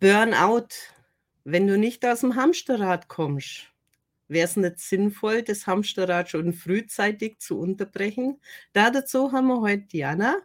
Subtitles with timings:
[0.00, 0.68] Burnout,
[1.44, 3.70] wenn du nicht aus dem Hamsterrad kommst.
[4.28, 8.40] Wäre es nicht sinnvoll, das Hamsterrad schon frühzeitig zu unterbrechen?
[8.72, 10.38] Da dazu haben wir heute Diana.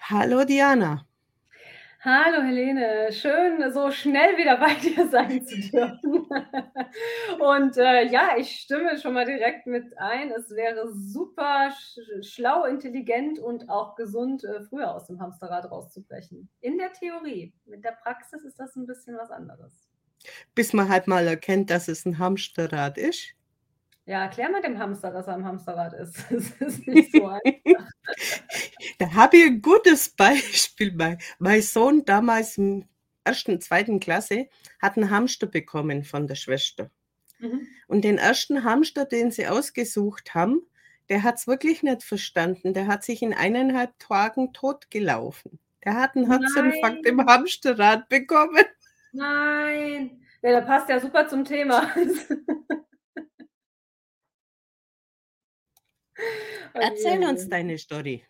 [0.00, 1.07] Hallo Diana.
[2.00, 6.28] Hallo Helene, schön so schnell wieder bei dir sein zu dürfen.
[7.40, 10.30] Und äh, ja, ich stimme schon mal direkt mit ein.
[10.30, 16.48] Es wäre super sch schlau, intelligent und auch gesund, äh, früher aus dem Hamsterrad rauszubrechen.
[16.60, 17.52] In der Theorie.
[17.66, 19.88] Mit der Praxis ist das ein bisschen was anderes.
[20.54, 23.34] Bis man halt mal erkennt, dass es ein Hamsterrad ist.
[24.08, 26.16] Ja, erklär mal dem Hamster, dass er am Hamsterrad ist.
[26.30, 27.90] Das ist nicht so einfach.
[28.98, 30.94] Da habe ich ein gutes Beispiel.
[30.96, 32.86] Mein, mein Sohn damals im
[33.22, 34.48] ersten, zweiten Klasse
[34.80, 36.90] hat einen Hamster bekommen von der Schwester.
[37.38, 37.66] Mhm.
[37.86, 40.62] Und den ersten Hamster, den sie ausgesucht haben,
[41.10, 42.72] der hat es wirklich nicht verstanden.
[42.72, 45.58] Der hat sich in eineinhalb Tagen totgelaufen.
[45.84, 47.26] Der hat einen Herzinfarkt im.
[47.26, 48.64] Hamsterrad bekommen.
[49.12, 50.22] Nein.
[50.40, 51.92] Ja, der passt ja super zum Thema.
[56.74, 58.24] Erzähl oh uns deine Story.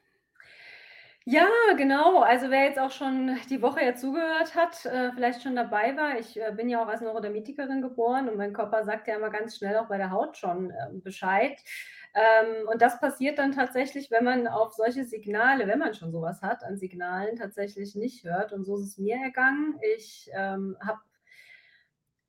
[1.30, 2.20] Ja, genau.
[2.20, 6.18] Also wer jetzt auch schon die Woche ja zugehört hat, äh, vielleicht schon dabei war,
[6.18, 9.58] ich, äh, bin ja auch als Neurodermitikerin geboren und mein Körper sagt ja immer ganz
[9.58, 11.58] schnell auch bei der Haut schon, ähm, Bescheid.
[12.14, 16.22] Ähm, und das passiert dann tatsächlich, wenn man auf solche Signale, wenn man schon so
[16.22, 18.54] was hat an Signalen, tatsächlich nicht hört.
[18.54, 19.78] Und so ist es mir ergangen.
[19.96, 21.00] Ich, ähm, habe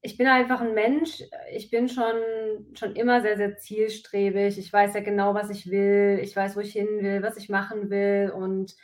[0.01, 2.15] ich bin einfach 'n Mensch, ich bin schon
[2.75, 4.57] schon immer sehr, sehr zielstrebig.
[4.59, 6.19] Ich weiß ja genau, was ich will.
[6.23, 8.75] Ich weiß, wo ich hin will, was ich machen will und,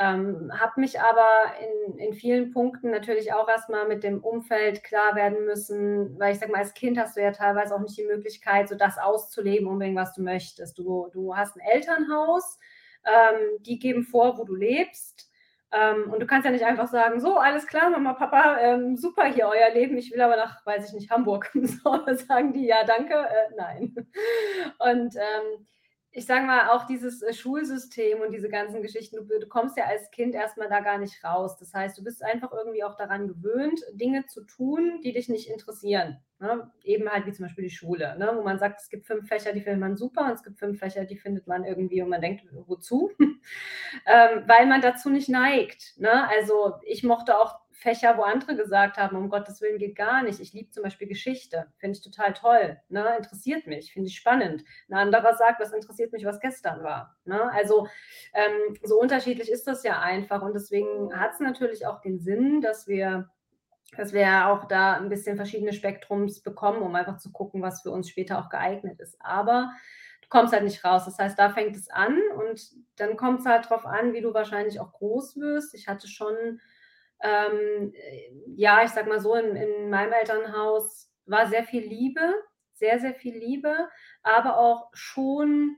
[0.00, 1.26] ähm, habe mich aber
[1.88, 6.32] in in vielen Punkten natürlich auch erst mal mit dem Umfeld klar werden müssen, weil
[6.32, 8.98] ich sage mal, als Kind hast du ja teilweise auch nicht die Möglichkeit, so das
[8.98, 10.78] auszuleben unbedingt, was du möchtest.
[10.78, 12.58] Du du hast 'n Elternhaus,
[13.06, 15.30] ähm, die geben vor, wo du lebst.
[15.74, 19.24] Ähm, und du kannst ja nicht einfach sagen: „So, alles klar, Mama, Papa, ähm, super
[19.26, 22.84] hier euer Leben, ich will aber nach, weiß ich nicht, Hamburg.“ So, sagen die: „Ja,
[22.84, 23.94] danke, äh, nein.“
[24.78, 25.66] Und, ähm,
[26.16, 29.84] ich sage mal, auch dieses, äh, Schulsystem und diese ganzen Geschichten, du du kommst ja
[29.86, 31.56] als Kind erst mal da gar nicht raus.
[31.58, 35.48] Das heißt, du bist einfach irgendwie auch daran gewöhnt, Dinge zu tun, die dich nicht
[35.50, 36.70] interessieren, ne?
[36.84, 39.52] Eben halt wie zum Beispiel die Schule, ne, wo man sagt, es gibt 5 Fächer,
[39.52, 42.20] die findet man super und es gibt 5 Fächer, die findet man irgendwie und man
[42.20, 43.10] denkt: „Wozu?“
[44.06, 46.28] Ähm, weil man dazu nicht neigt, ne?
[46.28, 50.40] Also, ich mochte auch Fächer, wo andere gesagt haben: „Um Gottes Willen, geht gar nicht.“
[50.40, 53.16] Ich liebe zum Beispiel Geschichte, finde ich total toll, ne?
[53.16, 54.64] Interessiert mich, finde ich spannend.
[54.88, 57.40] 'N anderer sagt: „Was interessiert mich, was gestern war?“ Ne?
[57.52, 57.86] Also,
[58.34, 62.86] ähm, so unterschiedlich ist das ja einfach und deswegen hat's natürlich auch den Sinn, dass
[62.88, 63.30] wir
[63.96, 67.90] dass wir auch da 'n bisschen verschiedene Spektrums bekommen, um einfach zu gucken, was für
[67.90, 69.16] uns später auch geeignet ist.
[69.20, 69.72] Aber
[70.22, 71.04] du kommst halt nicht raus.
[71.06, 72.60] Das heißt, da fängt es an und
[72.96, 75.74] dann kommt's halt drauf an, wie du wahrscheinlich auch groß wirst.
[75.74, 76.60] Ich hatte schon,
[77.22, 82.34] ähm, äh, ja, ich sage mal so, in in meinem Elternhaus war sehr viel Liebe,
[82.74, 83.88] sehr, sehr viel Liebe,
[84.22, 85.76] aber auch schon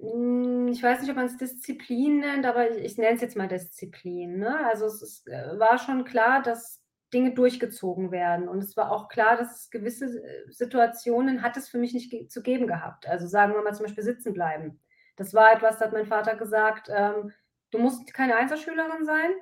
[0.00, 3.48] hm, ich weiß nicht, ob man's Disziplin nennt, aber i ich nenne es jetzt mal
[3.48, 4.66] Disziplin, ne?
[4.66, 6.83] Also, es ist äh, war schon klar, dass
[7.14, 11.68] Dinge durchgezogen werden und es war auch klar, dass es gewisse, äh, Situationen hat es
[11.70, 13.08] für mich nicht zu geben gehabt.
[13.08, 14.80] Also, sagen wir mal zum Beispiel sitzen bleiben.
[15.16, 17.32] Das war etwas, da hat mein Vater gesagt, ähm:
[17.72, 19.32] „Du musst keine Einzelschülerin sein,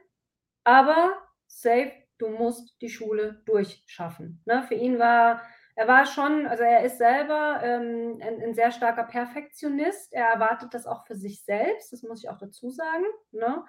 [0.65, 1.15] aber
[1.47, 4.63] safe, du musst die Schule durchschaffen.“ Ne?
[4.65, 5.43] Für ihn war
[5.75, 10.13] er war schon also, er ist selber, ähm, ein 'n sehr starker Perfektionist.
[10.13, 13.65] Er erwartet das auch für sich selbst, das muss ich auch dazu sagen, ne?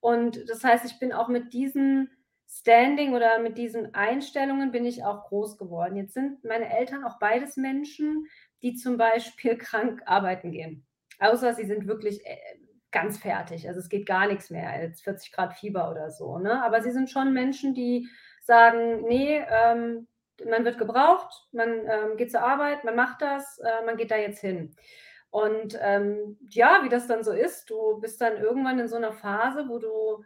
[0.00, 2.10] Und das heißt, ich bin auch mit diesem
[2.52, 5.96] Standing oder mit diesen Einstellungen bin ich auch groß geworden.
[5.96, 8.26] Jetzt sind meine Eltern auch beides Menschen,
[8.62, 10.86] die zum Beispiel krank arbeiten gehen.
[11.18, 12.36] Außer sie sind wirklich, äh,
[12.90, 13.66] ganz fertig.
[13.68, 16.62] Also, es geht gar nix mehr, jetzt 40 Grad Fieber oder so, ne?
[16.62, 18.08] Aber sie sind schon Menschen, die
[18.42, 20.08] sagen: „Ne, ähm,
[20.48, 24.16] man wird gebraucht, man, ähm, geht zur Arbeit, man macht das, äh, man geht da
[24.16, 24.76] jetzt hin.“
[25.30, 29.12] Und, ähm, ja, wie das dann so ist, du bist dann irgendwann in so 'ner
[29.12, 30.24] Phase, wo du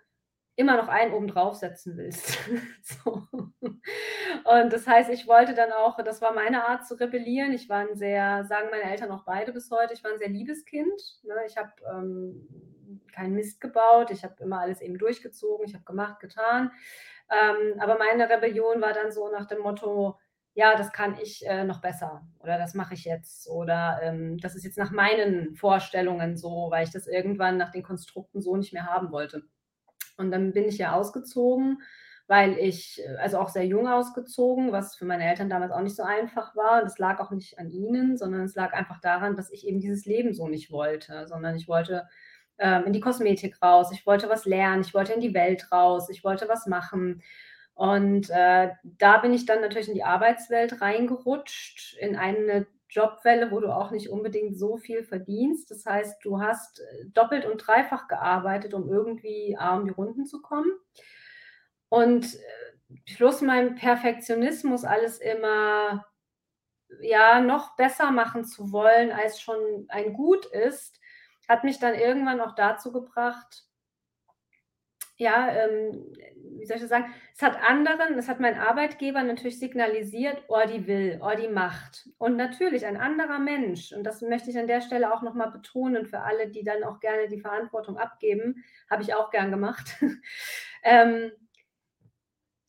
[0.56, 2.38] immer noch einen oben draufsetzen willst.
[2.82, 3.26] So.
[4.44, 7.52] Und das heißt, ich wollte dann auch das war meine Art zu rebellieren.
[7.52, 10.28] Ich war 'n sehr sagen meine Eltern auch beide bis heute, ich war 'n sehr
[10.28, 11.34] liebes Kind, ne?
[11.46, 12.48] Ich habe, ähm,
[13.12, 16.70] keinen Mist gebaut, ich habe immer alles eben durchgezogen, ich habe gemacht, getan.
[17.30, 20.18] Ähm, aber meine Rebellion war dann so nach dem Motto:
[20.54, 24.54] „Ja, das kann ich, äh, noch besser“ oder „Das mache ich jetzt“ oder, ähm, „Das
[24.56, 28.72] ist jetzt nach meinen Vorstellungen so“, weil ich das irgendwann nach den Konstrukten so nicht
[28.72, 29.42] mehr haben wollte.
[30.16, 31.82] Und dann bin ich ja ausgezogen,
[32.26, 35.96] weil ich äh, also, auch sehr jung ausgezogen, was für meine Eltern damals auch nicht
[35.96, 36.82] so einfach war.
[36.82, 40.06] Das lag auch nicht an ihnen, sondern es lag einfach daran, dass ich eben dieses
[40.06, 42.06] Leben so nicht wollte, sondern ich wollte
[42.58, 46.08] ähm, in die Kosmetik raus, ich wollte was lernen, ich wollte in die Welt raus,
[46.10, 47.22] ich wollte was machen.
[47.74, 52.66] Und äh, da bin ich dann natürlich in die Arbeitswelt reingerutscht, in eine
[52.96, 55.70] Jobwelle, wo du auch nicht unbedingt so viel verdienst.
[55.70, 60.26] Das heißt, du hast äh, doppelt und dreifach gearbeitet, um irgendwie A, um die Runden
[60.26, 60.72] zu kommen.
[61.88, 66.06] Und äh, plus mein Perfektionismus, alles immer
[67.00, 71.00] ja noch besser machen zu wollen, als schon ein Gut ist,
[71.48, 73.65] hat mich dann irgendwann auch dazu gebracht,
[75.16, 76.12] ja, ähm,
[76.58, 77.12] wie soll ich das sagen?
[77.34, 82.08] Es hat anderen, es hat mein Arbeitgeber natürlich signalisiert, oh, die will, oh, die macht.
[82.18, 86.06] Und natürlich ein anderer Mensch, und das möchte ich an der Stelle auch nochmal betonen,
[86.06, 89.96] für alle, die dann auch gerne die Verantwortung abgeben, habe ich auch gern gemacht.
[90.82, 91.30] ähm,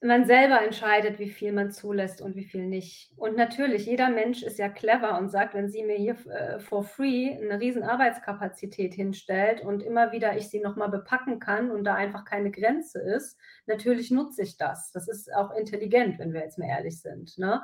[0.01, 3.11] man selber entscheidet, wie viel man zulässt und wie viel nicht.
[3.15, 6.83] Und natürlich, jeder Mensch ist ja clever und sagt, wenn sie mir hier äh, for
[6.83, 11.95] free eine riesen Arbeitskapazität hinstellt und immer wieder ich sie nochmal bepacken kann und da
[11.95, 14.91] einfach keine Grenze ist, natürlich nutze ich das.
[14.91, 17.35] Das ist auch intelligent, wenn wir jetzt mal ehrlich sind.
[17.39, 17.63] Ne?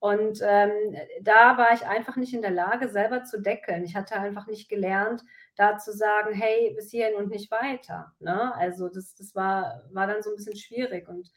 [0.00, 3.84] Und ähm, da war ich einfach nicht in der Lage, selber zu deckeln.
[3.84, 5.24] Ich hatte einfach nicht gelernt,
[5.56, 8.12] da zu sagen, hey, bis hierhin und nicht weiter.
[8.20, 8.54] Ne?
[8.56, 11.08] Also das, das war, war dann so ein bisschen schwierig.
[11.08, 11.30] Und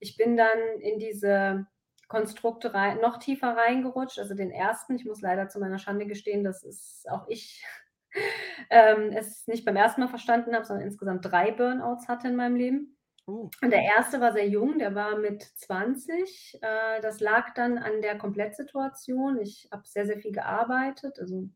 [0.00, 1.66] ich bin dann in diese
[2.08, 4.18] Konstrukte rein, noch tiefer reingerutscht.
[4.18, 7.64] Also den ersten, ich muss leider zu meiner Schande gestehen, dass es auch ich
[8.70, 12.56] ähm, es nicht beim ersten Mal verstanden habe, sondern insgesamt drei Burnouts hatte in meinem
[12.56, 12.96] Leben.
[13.26, 13.48] Oh.
[13.62, 16.58] Und der erste war sehr jung, der war mit 20.
[16.60, 19.40] Äh, das lag dann an der Komplettsituation.
[19.40, 21.48] Ich habe sehr, sehr viel gearbeitet, also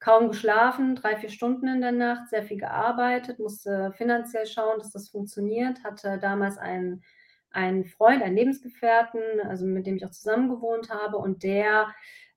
[0.00, 4.92] kaum geschlafen, drei, vier Stunden in der Nacht, sehr viel gearbeitet, musste finanziell schauen, dass
[4.92, 7.02] das funktioniert, hatte damals einen
[7.50, 11.88] einen Freund, einen Lebensgefährten, also mit dem ich auch zusammen gewohnt habe und der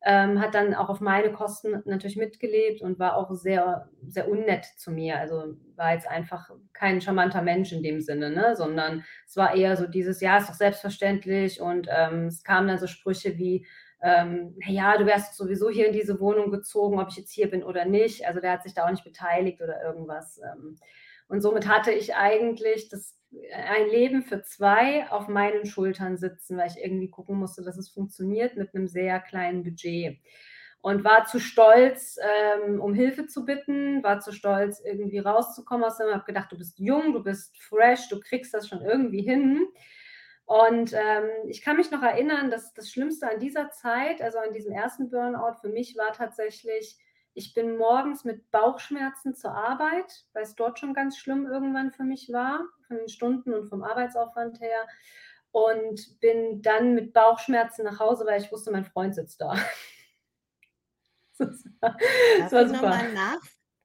[0.03, 4.65] ähm, hat dann auch auf meine Kosten natürlich mitgelebt und war auch sehr, sehr unnett
[4.65, 5.19] zu mir.
[5.19, 8.55] Also war jetzt einfach kein charmanter Mensch in dem Sinne, ne?
[8.55, 12.79] sondern es war eher so dieses, ja, ist doch selbstverständlich und ähm, es kamen dann
[12.79, 13.67] so Sprüche wie,
[14.01, 17.63] ähm, ja, du wärst sowieso hier in diese Wohnung gezogen, ob ich jetzt hier bin
[17.63, 18.25] oder nicht.
[18.25, 20.39] Also der hat sich da auch nicht beteiligt oder irgendwas.
[20.39, 20.77] Ähm,
[21.27, 23.20] und somit hatte ich eigentlich das
[23.53, 27.89] ein Leben für zwei auf meinen Schultern sitzen, weil ich irgendwie gucken musste, dass es
[27.89, 30.19] funktioniert mit einem sehr kleinen Budget.
[30.81, 35.97] Und war zu stolz, ähm, um Hilfe zu bitten, war zu stolz, irgendwie rauszukommen aus
[35.97, 39.67] dem, habe gedacht, du bist jung, du bist fresh, du kriegst das schon irgendwie hin.
[40.45, 44.53] Und ähm, ich kann mich noch erinnern, dass das Schlimmste an dieser Zeit, also an
[44.53, 46.97] diesem ersten Burnout für mich war tatsächlich,
[47.33, 52.03] ich bin morgens mit Bauchschmerzen zur Arbeit, weil es dort schon ganz schlimm irgendwann für
[52.03, 54.87] mich war, von den Stunden und vom Arbeitsaufwand her.
[55.51, 59.53] Und bin dann mit Bauchschmerzen nach Hause, weil ich wusste, mein Freund sitzt da.
[61.37, 61.97] das war,
[62.39, 63.39] das war super.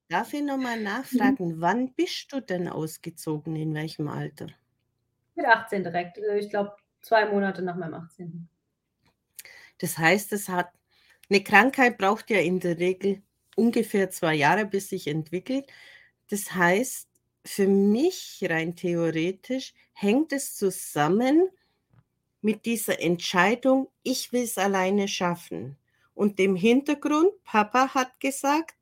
[0.08, 1.60] Darf ich nochmal nachfragen, mhm.
[1.60, 4.46] wann bist du denn ausgezogen, in welchem Alter?
[5.34, 6.18] Mit 18 direkt.
[6.18, 8.48] Äh, ich glaube, zwei Monate nach meinem 18.
[9.78, 10.70] Das heißt, es hat
[11.28, 13.22] eine Krankheit braucht ja in der Regel
[13.56, 15.66] ungefähr zwei Jahre, bis sich entwickelt.
[16.30, 17.08] Das heißt,
[17.44, 21.48] für mich rein theoretisch hängt es zusammen
[22.42, 25.76] mit dieser Entscheidung, ich will es alleine schaffen.
[26.14, 28.76] Und dem Hintergrund, Papa hat gesagt,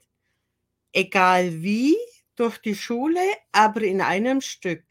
[0.92, 1.96] egal wie,
[2.36, 3.20] durch die Schule,
[3.52, 4.84] aber in einem Stück.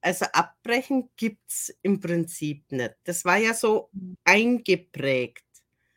[0.00, 2.94] Also abbrechen gibt es im Prinzip nicht.
[3.04, 4.16] Das war ja so mhm.
[4.24, 5.45] eingeprägt.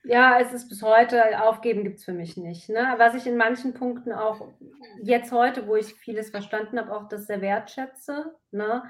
[0.03, 2.69] Ja, es ist bis heute, aufgeben gibt es für mich nicht.
[2.69, 2.93] Ne?
[2.97, 4.47] Was ich in manchen Punkten auch
[5.03, 8.83] jetzt heute, wo ich vieles verstanden habe, auch das sehr wertschätze, ne?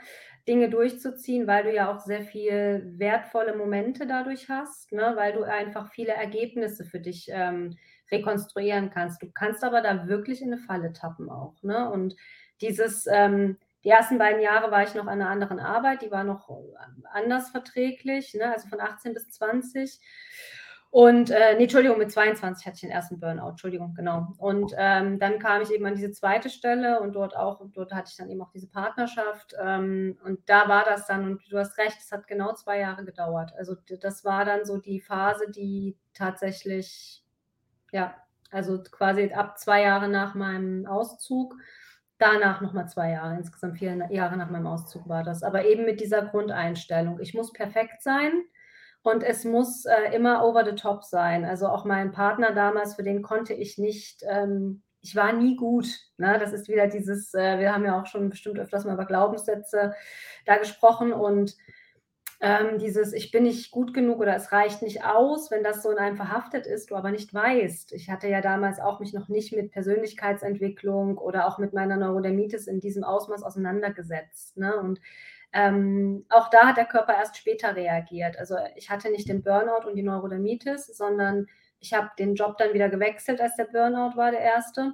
[0.48, 5.12] Dinge durchzuziehen, weil du ja auch sehr viel wertvolle Momente dadurch hast, ne?
[5.16, 7.78] weil du einfach viele Ergebnisse für dich ähm,
[8.12, 9.22] rekonstruieren kannst.
[9.22, 11.62] Du kannst aber da wirklich in eine Falle tappen auch.
[11.62, 11.88] Ne?
[11.92, 12.16] Und
[12.62, 16.24] dieses, ähm, die ersten beiden Jahre war ich noch an einer anderen Arbeit, die war
[16.24, 16.50] noch
[17.13, 18.51] anders verträglich, ne?
[18.51, 20.00] also von 18 bis 20.
[20.91, 24.34] Und, äh, nee, Entschuldigung, mit 22 hatte ich den ersten Burnout, Entschuldigung, genau.
[24.39, 28.10] Und ähm, dann kam ich eben an diese zweite Stelle und dort auch, dort hatte
[28.10, 29.53] ich dann eben auch diese Partnerschaft.
[29.62, 33.05] Ähm, und da war das dann, und du hast recht, es hat genau zwei Jahre
[33.05, 33.53] gedauert.
[33.55, 37.24] Also das war dann so die Phase, die tatsächlich,
[37.91, 38.15] ja,
[38.50, 41.55] also quasi ab zwei Jahre nach meinem Auszug,
[42.17, 45.43] danach nochmal zwei Jahre, insgesamt vier Jahre nach meinem Auszug war das.
[45.43, 48.31] Aber eben mit dieser Grundeinstellung, ich muss perfekt sein
[49.03, 51.46] und es muss äh, immer over the top sein.
[51.46, 55.88] Also auch mein Partner damals, für den konnte ich nicht, ähm, ich war nie gut.
[56.18, 56.38] Ne?
[56.39, 59.94] Das ist wieder dieses, äh, wir haben ja auch schon bestimmt öfters mal über Glaubenssätze
[60.46, 61.56] da gesprochen und
[62.41, 65.91] ähm, dieses „Ich bin nicht gut genug“ oder „Es reicht nicht aus“, wenn das so
[65.91, 67.91] in einem verhaftet ist, du aber nicht weißt.
[67.94, 72.68] Ich hatte ja damals auch mich noch nicht mit Persönlichkeitsentwicklung oder auch mit meiner Neurodermitis
[72.68, 74.77] in diesem Ausmaß auseinandergesetzt, ne?
[74.77, 75.01] Und,
[75.51, 78.38] ähm, auch da hat der Körper erst später reagiert.
[78.38, 81.48] Also, ich hatte nicht den Burnout und die Neurodermitis, sondern
[81.79, 84.94] ich habe den Job dann wieder gewechselt, als der Burnout war, der erste.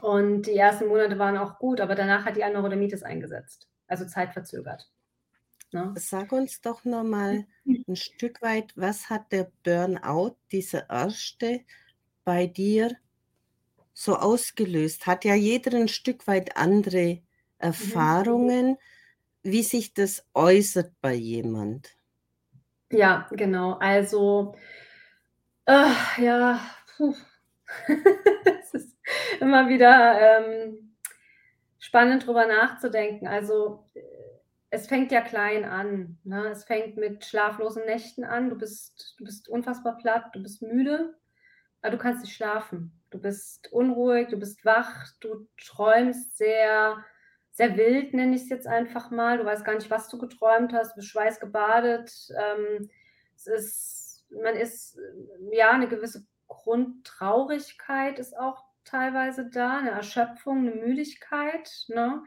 [0.00, 4.90] Und die ersten Monate waren auch gut, aber danach hat die Neurodermitis eingesetzt, also zeitverzögert.
[5.72, 5.92] Ne?
[5.96, 7.84] Sag uns doch noch mal mhm.
[7.88, 11.60] 'n Stück weit, was hat der Burnout, dieser erste,
[12.24, 12.96] bei dir
[13.92, 15.06] so ausgelöst?
[15.06, 17.22] Hat ja jeder ein Stück weit andere
[18.68, 18.78] mhm.
[19.44, 21.96] Wie sich das äußert bei jemand.
[22.90, 23.74] Ja, genau.
[23.74, 24.54] Also,
[25.66, 26.60] äh, ja.
[28.60, 28.96] Es ist
[29.40, 30.96] immer wieder, ähm,
[31.78, 33.26] spannend, drüber nachzudenken.
[33.28, 34.02] Also, äh
[34.74, 36.48] es fängt ja klein an, ne?
[36.48, 38.50] Es fängt mit schlaflosen Nächten an.
[38.50, 41.14] Du bist du bist unfassbar platt, du bist müde,
[41.80, 43.00] aber du kannst nicht schlafen.
[43.10, 47.04] Du bist unruhig, du bist wach, du träumst sehr
[47.54, 49.38] sehr wild, nenne ich's jetzt einfach mal.
[49.38, 52.12] Du weißt gar nicht, was du geträumt hast, du bist schweißgebadet.
[52.38, 52.90] Ähm,
[53.36, 54.98] es ist man ist
[55.52, 62.22] ja, 'ne gewisse Grundtraurigkeit ist auch teilweise da, 'ne Erschöpfung, 'ne Müdigkeit, ne?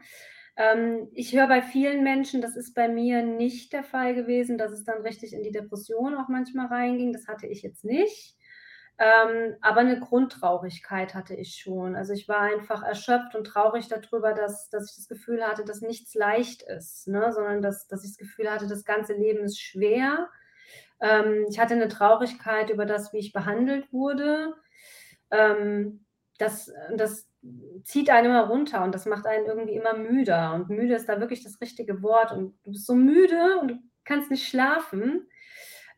[0.58, 4.72] Ähm, ich höre bei vielen Menschen, das ist bei mir nicht der Fall gewesen, dass
[4.72, 7.12] es dann richtig in die Depression auch manchmal reinging.
[7.14, 8.37] Das hatte ich jetzt nicht.
[9.00, 11.94] Ähm, aber 'ne Grundtraurigkeit hatte ich schon.
[11.96, 15.64] Also, ich war einfach erschöpft und traurig da drüber, dass dass ich das Gefühl hatte,
[15.64, 19.44] dass nichts leicht ist, ne, sondern dass dass ich das Gefühl hatte, das ganze Leben
[19.44, 20.28] ist schwer.
[21.00, 24.54] Ähm, ich hatte 'ne Traurigkeit über das, wie ich behandelt wurde.
[25.32, 26.06] Ähm,
[26.38, 27.28] das das
[27.84, 31.20] zieht einen immer runter und das macht einen irgendwie immer müder und müde ist da
[31.20, 35.28] wirklich das richtige Wort und du bist so müde und du kannst nicht schlafen.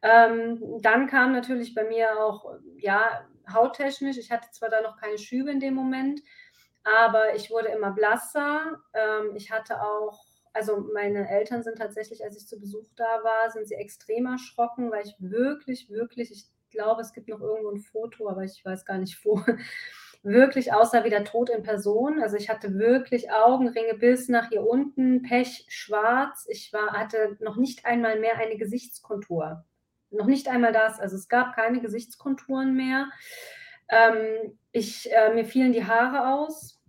[0.02, 5.19] Ähm, dann kam natürlich bei mir auch, ja, hauttechnisch ich hatte zwar da noch keine
[5.19, 6.21] Schübe in dem Moment,
[6.85, 8.80] aber ich wurde immer blasser.
[8.95, 13.50] Ähm, ich hatte auch also, meine Eltern sind tatsächlich, als ich zu Besuch da war,
[13.50, 17.78] sind sie extrem erschrocken, weil ich wirklich, wirklich ich glaube, es gibt noch irgendwo 'n
[17.78, 19.40] Foto, aber ich weiß gar nicht wo
[20.25, 22.21] wirklich aussah wie der Tod in Person.
[22.21, 26.47] Also, ich hatte wirklich Augenringe bis nach hier unten, pechschwarz.
[26.50, 29.64] Ich war hatte noch nicht einmal mehr eine Gesichtskontur.
[30.11, 30.99] Noch nicht einmal das.
[31.00, 33.09] Also, es gab keine Gesichtskonturen mehr.
[33.88, 36.81] Ähm, ich äh, mir fielen die Haare aus.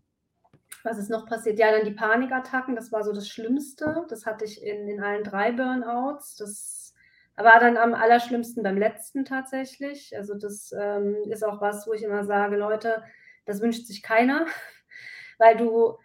[0.83, 1.59] Was ist noch passiert?
[1.59, 4.05] Ja, dann die Panikattacken, das war so das Schlimmste.
[4.09, 6.35] Das hatte ich in in allen 3 Burnouts.
[6.37, 6.93] Das
[7.37, 10.15] war dann am allerschlimmsten beim letzten tatsächlich.
[10.17, 13.03] Also, das, ähm, ist auch was, wo ich immer sage: „Leute,
[13.45, 14.45] das wünscht sich keiner,
[15.39, 15.97] weil du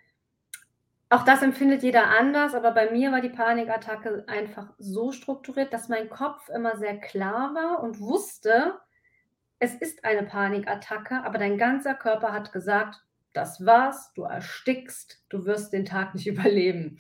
[1.08, 5.88] auch das empfindet jeder anders, aber bei mir war die Panikattacke einfach so strukturiert, dass
[5.88, 8.78] mein Kopf immer sehr klar war und wusste,
[9.58, 15.46] es ist eine Panikattacke, aber dein ganzer Körper hat gesagt: „Das war's, du erstickst, du
[15.46, 16.98] wirst den Tag nicht überleben.“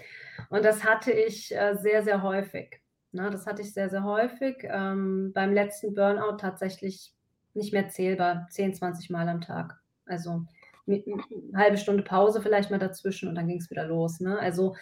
[0.50, 2.80] Und das hatte ich, äh, sehr, sehr häufig,
[3.12, 3.30] ne?
[3.30, 4.58] Das hatte ich sehr, sehr häufig.
[4.62, 7.14] Beim letzten Burnout tatsächlich
[7.54, 9.80] nicht mehr zählbar, 10, 20 Mal am Tag.
[10.06, 10.46] Also,
[10.86, 14.38] m halbe Stunde Pause vielleicht mal dazwischen und dann ging's wieder los, ne?
[14.38, 14.74] Also,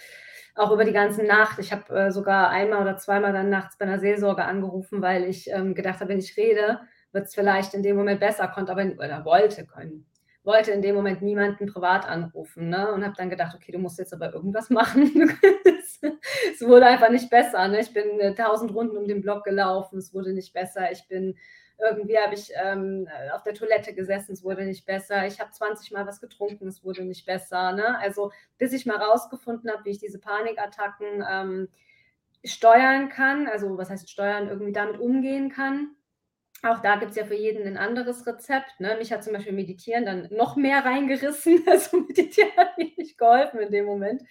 [0.57, 1.59] auch über die ganze Nacht.
[1.59, 5.51] Ich habe, äh, sogar einmal oder zweimal dann nachts bei 'ner Seelsorge angerufen, weil ich,
[5.51, 6.81] ähm, gedacht habe, wenn ich rede,
[7.13, 10.07] wird's vielleicht in dem Moment besser, konnte aber oder wollte können
[10.45, 13.99] wollte in dem Moment niemanden privat anrufen, ne, und habe dann gedacht: „Okay, du musst
[13.99, 15.33] jetzt aber irgendwas machen.“
[16.53, 17.81] Es wurde einfach nicht besser, ne?
[17.81, 20.93] Ich bin, äh, 1.000 Runden um den Block gelaufen, es wurde nicht besser.
[20.93, 21.37] Ich bin
[21.79, 25.27] irgendwie habe ich, ähm, äh, auf der Toilette gesessen, es wurde nicht besser.
[25.27, 27.99] Ich habe 20 Mal was getrunken, es wurde nicht besser, ne?
[28.01, 31.69] Also, bis ich mal rausgefunden habe, wie ich diese Panikattacken, ähm,
[32.45, 35.91] steuern kann also, was heißt steuern, irgendwie damit umgehen kann.
[36.65, 38.97] Auch da gibt's ja für jeden 'nen anderes Rezept, ne?
[38.99, 41.65] Mich hat zum Beispiel Meditieren dann noch mehr reingerissen.
[41.69, 44.23] Also, Meditieren hat mir nicht geholfen in dem Moment.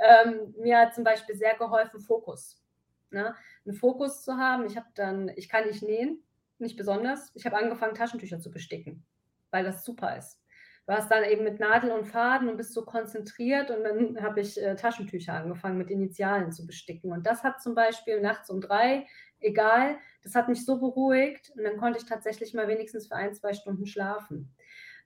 [0.00, 2.62] Ähm, mir hat zum Beispiel sehr geholfen Fokus,
[3.10, 3.34] ne?
[3.66, 4.66] 'N Fokus zu haben.
[4.66, 6.22] Ich habe dann ich kann nicht nähen,
[6.60, 7.30] nicht besonders.
[7.34, 9.06] Ich habe angefangen, Taschentücher zu besticken,
[9.50, 10.40] weil das super ist.
[10.86, 14.40] Du hast dann eben mit Nadel und Faden und bist so konzentriert und dann habe
[14.40, 17.10] ich, äh, Taschentücher angefangen, mit Initialen zu besticken.
[17.12, 19.04] Und das hat zum Beispiel nachts um 3
[19.40, 23.40] egal, das hat mich so beruhigt und dann konnte ich tatsächlich mal wenigstens für 1,
[23.40, 24.54] 2 Stunden schlafen.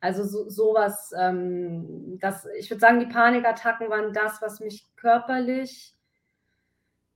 [0.00, 2.18] Also, so so was, ähm,
[2.58, 5.94] ich würde sagen, die Panikattacken waren das, was mich körperlich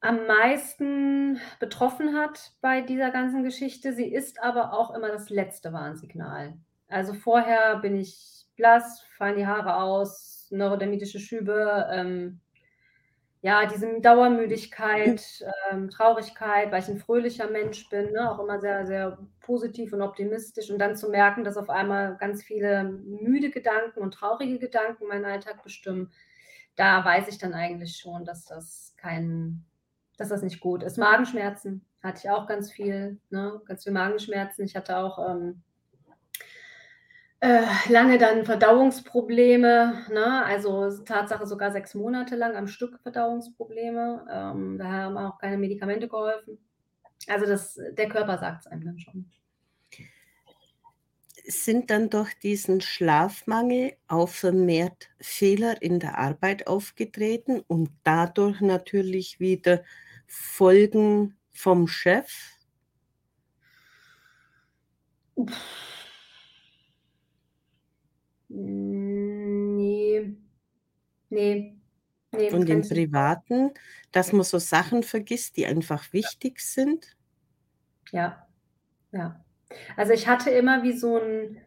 [0.05, 3.93] am meisten betroffen hat bei dieser ganzen Geschichte.
[3.93, 6.55] Sie ist aber auch immer das letzte Warnsignal.
[6.89, 12.41] Also, vorher bin ich blass, fallen die Haare aus, neurodermitische Schübe, ähm
[13.45, 18.87] ja, diese Dauermüdigkeit, ähm, Traurigkeit, weil ich ein fröhlicher Mensch bin, ne, auch immer sehr,
[18.87, 24.01] sehr positiv und optimistisch und dann zu merken, dass auf einmal ganz viele müde Gedanken
[24.01, 26.11] und traurige Gedanken meinen Alltag bestimmen,
[26.75, 29.63] da weiß ich dann eigentlich schon, dass das kein
[30.17, 30.99] dass das nicht gut ist.
[30.99, 34.65] Magenschmerzen hatte ich auch ganz viel, ne, ganz viel Magenschmerzen.
[34.65, 35.63] Ich hatte auch, ähm
[37.45, 40.45] äh, lange dann Verdauungsprobleme, ne?
[40.47, 44.25] Also, Tatsache sogar 6 Monate lang am Stück Verdauungsprobleme.
[44.33, 46.57] Ähm, da haben auch keine Medikamente geholfen.
[47.29, 49.31] Also, das der Körper sagt's einem dann schon.
[51.47, 59.39] Sind dann durch diesen Schlafmangel auch vermehrt Fehler in der Arbeit aufgetreten und dadurch natürlich
[59.39, 59.83] wieder
[60.27, 62.31] Folgen vom Chef?
[68.51, 70.37] Hm, ne.
[71.31, 71.77] Ne.
[72.33, 73.73] Ne, Und kann im ich nicht Privaten,
[74.13, 77.17] dass man so Sachen vergisst, die einfach wichtig sind?
[78.13, 78.47] Ja,
[79.13, 79.45] ja.
[79.97, 81.59] Also, ich hatte immer wie so 'n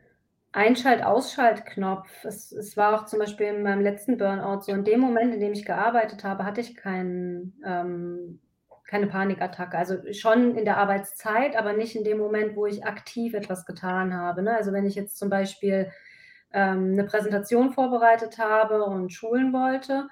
[0.53, 2.25] Einschalt-Ausschalt-Knopf.
[2.25, 5.41] Es es war auch zum Beispiel in meinem letzten Burnout so, in dem Moment, in
[5.41, 8.41] dem ich gearbeitet habe, hatte ich kein ähm,
[8.87, 9.77] keine Panikattacke.
[9.77, 14.13] Also, schon in der Arbeitszeit, aber nicht in dem Moment, wo ich aktiv etwas getan
[14.15, 14.55] habe, ne?
[14.55, 15.91] Also, wenn ich jetzt zum Beispiel,
[16.53, 20.07] ähm, 'ne Präsentation vorbereitet habe und schulen wollte,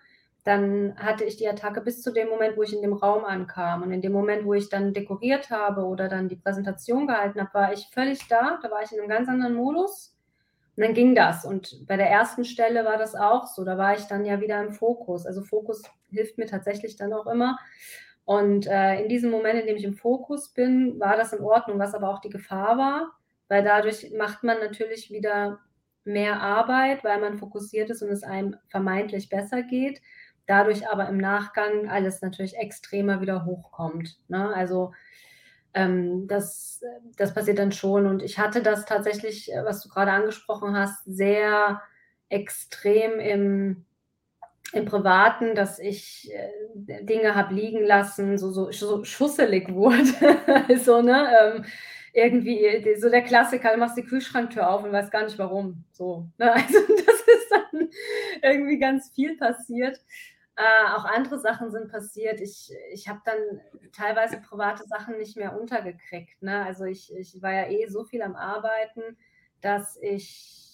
[0.45, 3.81] dann hatte ich die Attacke bis zu dem Moment, wo ich in dem Raum ankam.
[3.83, 7.53] Und in dem Moment, wo ich dann dekoriert habe oder dann die Präsentation gehalten habe,
[7.53, 8.59] war ich völlig da.
[8.61, 10.15] Da war ich in 'nem ganz anderen Modus
[10.77, 11.45] und dann ging das.
[11.45, 13.65] Und bei der ersten Stelle war das auch so.
[13.65, 15.25] Da war ich dann ja wieder im Fokus.
[15.27, 17.57] Also, Fokus hilft mir tatsächlich dann auch immer.
[18.25, 21.79] Und, äh, in diesem Moment, in dem ich im Fokus bin, war das in Ordnung.
[21.79, 23.11] Was aber auch die Gefahr war,
[23.47, 25.59] weil dadurch macht man natürlich wieder
[26.05, 30.01] mehr Arbeit, weil man fokussiert ist und es einem vermeintlich besser geht.
[30.47, 34.53] Dadurch aber im Nachgang alles natürlich extremer wieder hochkommt, ne?
[34.55, 34.93] Also,
[35.73, 36.81] ähm, das
[37.17, 38.05] das passiert dann schon.
[38.07, 41.81] Und ich hatte das tatsächlich, äh, was du grade angesprochen hast, sehr
[42.29, 43.85] extrem im
[44.75, 46.49] im Privaten, dass ich, äh,
[47.05, 50.03] Dinge habe liegen lassen, so so so schusselig wurde.
[50.83, 51.27] So, ne?
[51.41, 51.65] Ähm,
[52.13, 56.27] irgendwie so der Klassiker, du machst die Kühlschranktür auf und weißt gar nicht warum, so,
[56.37, 56.53] ne?
[56.55, 57.89] Also, das ist dann
[58.41, 59.99] irgendwie ganz viel passiert.
[60.57, 62.39] Äh, auch andere Sachen sind passiert.
[62.41, 63.37] Ich ich habe dann
[63.93, 66.63] teilweise private Sachen nicht mehr untergekriegt, ne?
[66.65, 69.17] Also, ich ich war ja eh so viel am Arbeiten,
[69.61, 70.64] dass ich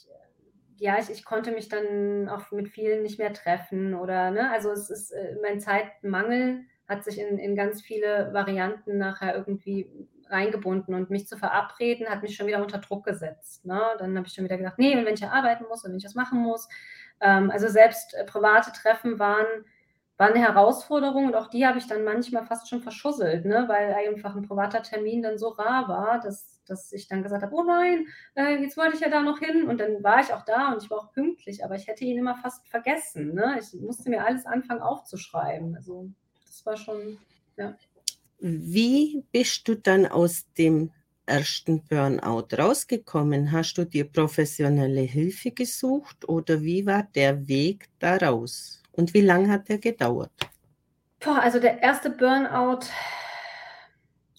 [0.82, 4.52] ja, ich ich konnte mich dann auch mit vielen nicht mehr treffen oder ne?
[4.52, 9.90] Also, es ist äh, mein Zeitmangel hat sich in in ganz viele Varianten nachher irgendwie
[10.30, 13.80] reingebunden und mich zu verabreden, hat mich schon wieder unter Druck gesetzt, ne?
[14.00, 15.98] Dann habe ich schon wieder gedacht: „Ne, und wenn ich ja arbeiten muss und wenn
[16.00, 16.68] ich was machen muss.“
[17.22, 19.46] Ähm, also, selbst, äh, private Treffen waren
[20.18, 23.94] waren 'ne Herausforderung und auch die habe ich dann manchmal fast schon verschusselt, ne, weil
[23.94, 27.64] einfach 'n privater Termin dann so rar war, dass dass ich dann gesagt habe: „Oh
[27.64, 30.72] nein, äh, jetzt wollte ich ja da noch hin.“ Und dann war ich auch da
[30.74, 33.60] und ich war auch pünktlich, aber ich hätte ihn immer fast vergessen, ne?
[33.60, 35.76] Ich musste mir alles anfangen aufzuschreiben.
[35.76, 36.10] Also,
[36.46, 37.20] das war schon
[37.58, 37.76] ja.
[38.40, 40.92] Wie bist du dann aus dem
[41.28, 43.52] ersten Burnout rausgekommen?
[43.52, 48.82] Hast du dir professionelle Hilfe gesucht oder wie war der Weg da raus?
[48.94, 50.32] Und wie lang hat der gedauert?
[51.20, 52.10] Boah, also, der 1.
[52.10, 52.88] Burnout,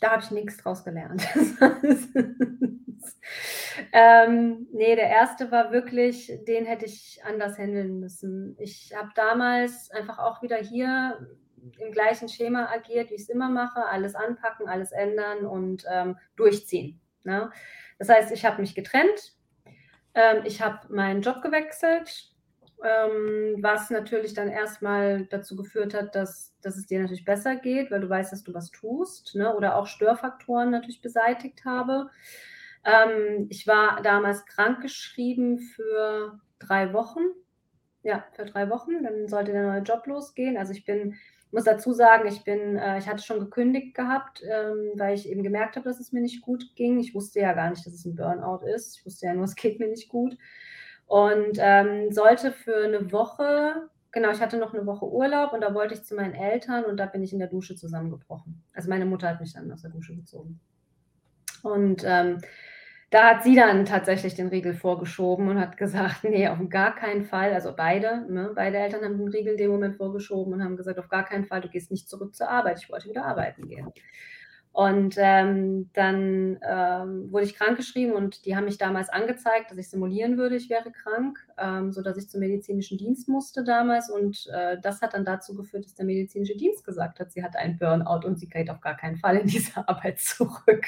[0.03, 1.23] da habe ich nix draus gelernt.
[3.93, 5.51] Ähm, ne, der 1.
[5.51, 8.57] war wirklich den hätte ich anders händeln müssen.
[8.59, 11.27] Ich habe damals einfach auch wieder hier
[11.79, 17.01] im gleichen Schema agiert, wie ich's immer mache, alles anpacken, alles ändern und, ähm, durchziehen,
[17.25, 17.51] ne?
[17.99, 19.35] Das heißt, ich habe mich getrennt,
[20.15, 22.32] ähm, ich habe meinen Job gewechselt,
[22.85, 27.57] ähm, was natürlich dann erst mal dazu geführt hat, dass dass es dir natürlich besser
[27.57, 32.09] geht, weil du weißt, dass du was tust, ne, oder auch Störfaktoren natürlich beseitigt habe.
[32.85, 37.21] Ähm, ich war damals krankgeschrieben für 3 Wochen.
[38.03, 40.57] Ja, für 3 Wochen, dann sollte der neue Job losgehen.
[40.57, 41.15] Also, ich bin
[41.53, 45.43] muss dazu sagen, ich bin äh, ich hatte schon gekündigt gehabt, ähm, weil ich eben
[45.43, 46.99] gemerkt habe, dass es mir nicht gut ging.
[47.01, 48.97] Ich wusste ja gar nicht, dass es 'n Burnout ist.
[48.99, 50.37] Ich wusste ja nur, es geht mir nicht gut
[51.13, 55.75] und, ähm, sollte für 'ne Woche genau, ich hatte noch 'ne Woche Urlaub und da
[55.75, 58.65] wollte ich zu meinen Eltern und da bin ich in der Dusche zusammengebrochen.
[58.75, 60.61] Also, meine Mutter hat mich dann aus der Dusche gezogen.
[61.63, 62.39] Und, ähm,
[63.11, 67.25] da hat sie dann tatsächlich den Riegel vorgeschoben und hat gesagt: „Ne, auf gar keinen
[67.25, 68.53] Fall.“ Also, beide, ne?
[68.55, 71.45] Beide Eltern haben den Riegel in dem Moment vorgeschoben und haben gesagt: „Auf gar keinen
[71.47, 73.93] Fall, du gehst nicht zurück zur Arbeit.“ Ich wollte wieder arbeiten gehen.
[74.73, 79.91] Und ähm, dann ähm, wurde ich krankgeschrieben und die haben mich damals angezeigt, dass ich
[79.91, 84.09] simulieren würde, ich wäre krank, ähm, sodass ich zum medizinischen Dienst musste damals.
[84.09, 87.55] Und äh, das hat dann dazu geführt, dass der medizinische Dienst gesagt hat, sie hat
[87.55, 90.87] einen Burnout und sie geht auf gar keinen Fall in diese Arbeit zurück.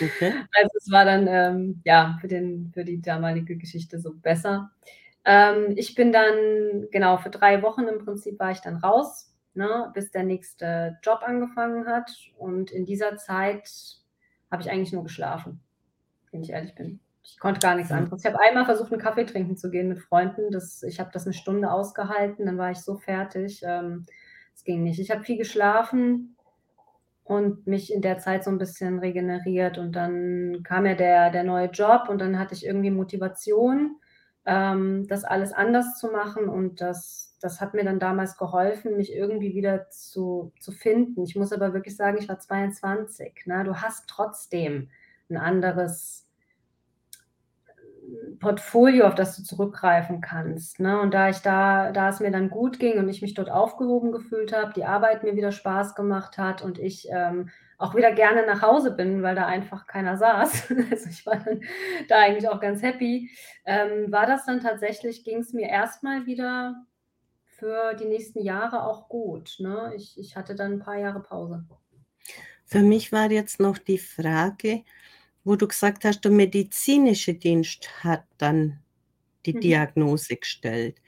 [0.00, 0.32] Okay.
[0.52, 4.70] Also es war dann ähm, ja für, den, für die damalige Geschichte so besser.
[5.24, 9.90] Ähm, ich bin dann, genau, für drei Wochen im Prinzip war ich dann raus ne,
[9.94, 12.10] bis der nächste Job angefangen hat.
[12.36, 13.70] Und in dieser Zeit
[14.50, 15.60] habe ich eigentlich nur geschlafen,
[16.30, 17.00] wenn ich ehrlich bin.
[17.22, 18.20] Ich konnte gar nichts anderes.
[18.22, 20.50] Ich habe einmal versucht, einen Kaffee trinken zu gehen mit Freunden.
[20.50, 23.62] Das, ich habe das eine Stunde ausgehalten, dann war ich so fertig.
[23.62, 24.04] Es ähm,
[24.64, 25.00] ging nicht.
[25.00, 26.36] Ich habe viel geschlafen
[27.24, 29.78] und mich in der Zeit so ein bisschen regeneriert.
[29.78, 33.96] Und dann kam ja der, der neue Job und dann hatte ich irgendwie Motivation,
[34.44, 36.50] ähm, das alles anders zu machen.
[36.50, 41.22] Und das, das hat mir dann damals geholfen, mich irgendwie wieder zu, zu finden.
[41.24, 43.44] Ich muss aber wirklich sagen, ich war 22.
[43.44, 43.64] Ne?
[43.64, 44.88] Du hast trotzdem
[45.28, 46.26] ein anderes
[48.40, 50.80] Portfolio, auf das du zurückgreifen kannst.
[50.80, 50.98] Ne?
[50.98, 54.10] Und da ich da, da es mir dann gut ging und ich mich dort aufgehoben
[54.10, 58.46] gefühlt habe, die Arbeit mir wieder Spaß gemacht hat und ich ähm, auch wieder gerne
[58.46, 60.72] nach Hause bin, weil da einfach keiner saß.
[60.90, 61.60] Also ich war dann
[62.08, 63.30] da eigentlich auch ganz happy.
[63.66, 66.86] Ähm, war das dann tatsächlich, ging es mir erstmal wieder
[67.58, 69.56] für die nächsten Jahre auch gut.
[69.58, 69.92] Ne?
[69.96, 71.64] Ich, ich hatte dann ein paar Jahre Pause.
[72.64, 74.84] Für mich war jetzt noch die Frage,
[75.44, 78.80] wo du gesagt hast, der medizinische Dienst hat dann
[79.46, 79.60] die mhm.
[79.60, 81.00] Diagnose gestellt.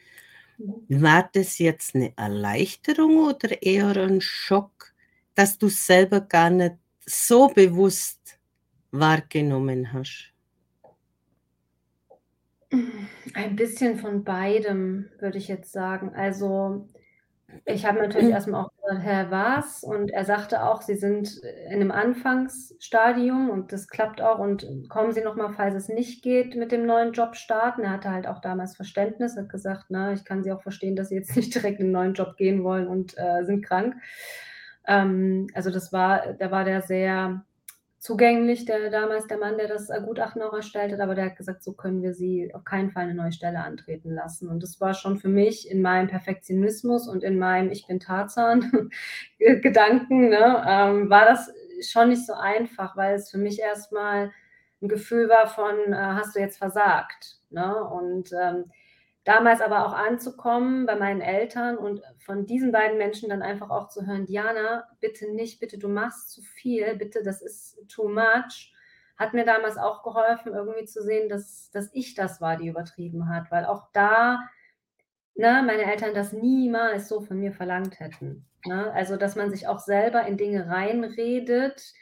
[0.59, 1.03] Mhm.
[1.03, 4.93] War das jetzt eine Erleichterung oder eher ein Schock,
[5.35, 8.39] dass du selber gar nicht so bewusst
[8.91, 10.33] wahrgenommen hast?
[13.37, 16.15] Ein bisschen von beidem, würde ich jetzt sagen.
[16.15, 16.89] Also,
[17.67, 21.75] ich habe natürlich erstmal auch gesagt: „Hä, was?“ Und er sagte auch, sie sind in
[21.75, 26.57] einem Anfangsstadium und das klappt auch und kommen Sie noch mal, falls es nicht geht
[26.57, 27.83] mit dem neuen Job starten.
[27.85, 31.11] Er hatte halt auch damals Verständnis, hat gesagt: „Ne, ich kann Sie auch verstehen, dass
[31.11, 33.97] Sie jetzt nicht direkt in 'nen neuen Job gehen wollen und, äh, sind krank.“
[34.89, 37.46] Ähm, also, das war da war der sehr
[38.07, 41.37] zugänglich, der damals der Mann, der das äh, Gutachten auch erstellt hat, aber der hat
[41.37, 44.49] gesagt, so können wir sie auf keinen Fall eine neue Stelle antreten lassen.
[44.49, 48.91] Und das war schon für mich in meinem Perfektionismus und in meinem Ich bin Tarzan
[49.39, 54.31] Gedanken, ne, ähm, war das schon nicht so einfach, weil es für mich erstmal
[54.81, 57.41] ein Gefühl war von, äh, hast du jetzt versagt?
[57.51, 57.75] Ne?
[57.85, 58.67] Und ähm,
[59.27, 63.89] damals aber auch anzukommen bei meinen Eltern und von diesen beiden Menschen dann einfach auch
[63.89, 68.73] zu hören, Diana, bitte nicht, bitte du machst zu viel, bitte das ist too much,
[69.17, 73.29] hat mir damals auch geholfen, irgendwie zu sehen, dass, dass ich das war, die übertrieben
[73.29, 74.49] hat, weil auch da
[75.35, 78.47] ne, meine Eltern das niemals so von mir verlangt hätten.
[78.65, 78.93] Ne?
[78.93, 81.93] Also, dass man sich auch selber in Dinge reinredet,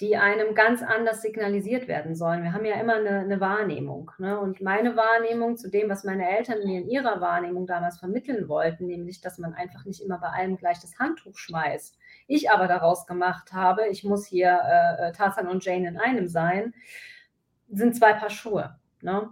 [0.00, 2.42] die einem ganz anders signalisiert werden sollen.
[2.42, 4.10] Wir haben ja immer eine, eine Wahrnehmung.
[4.18, 4.38] Ne?
[4.40, 8.86] Und meine Wahrnehmung zu dem, was meine Eltern mir in ihrer Wahrnehmung damals vermitteln wollten,
[8.86, 11.98] nämlich, dass man einfach nicht immer bei allem gleich das Handtuch schmeißt.
[12.26, 16.28] Ich aber daraus gemacht habe, ich muss hier äh, äh Tarzan und Jane in einem
[16.28, 16.72] sein,
[17.68, 18.78] sind zwei Paar Schuhe.
[19.02, 19.28] Ne?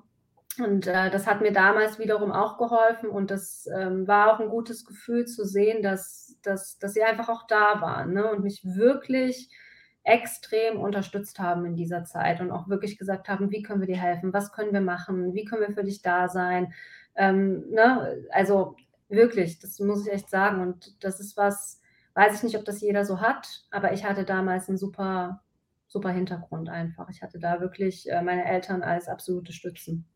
[0.58, 4.50] Und äh, das hat mir damals wiederum auch geholfen und das ähm, war auch ein
[4.50, 8.30] gutes Gefühl zu sehen, dass, dass, dass sie einfach auch da waren ne?
[8.30, 9.50] und mich wirklich
[10.08, 14.00] extrem unterstützt haben in dieser Zeit und auch wirklich gesagt haben, wie können wir dir
[14.00, 16.72] helfen, was können wir machen, wie können wir für dich da sein.
[17.14, 18.24] Ähm, ne?
[18.30, 18.74] Also
[19.08, 20.62] wirklich, das muss ich echt sagen.
[20.62, 21.82] Und das ist was,
[22.14, 25.42] weiß ich nicht, ob das jeder so hat, aber ich hatte damals einen super,
[25.88, 27.10] super Hintergrund einfach.
[27.10, 30.06] Ich hatte da wirklich äh, meine Eltern als absolute Stützen.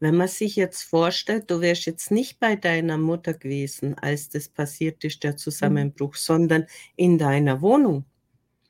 [0.00, 4.48] Wenn man sich jetzt vorstellt, du wärst jetzt nicht bei deiner Mutter gewesen, als das
[4.48, 5.36] passiert ist, der.
[5.36, 6.18] Zusammenbruch, mhm.
[6.18, 8.04] sondern in deiner Wohnung.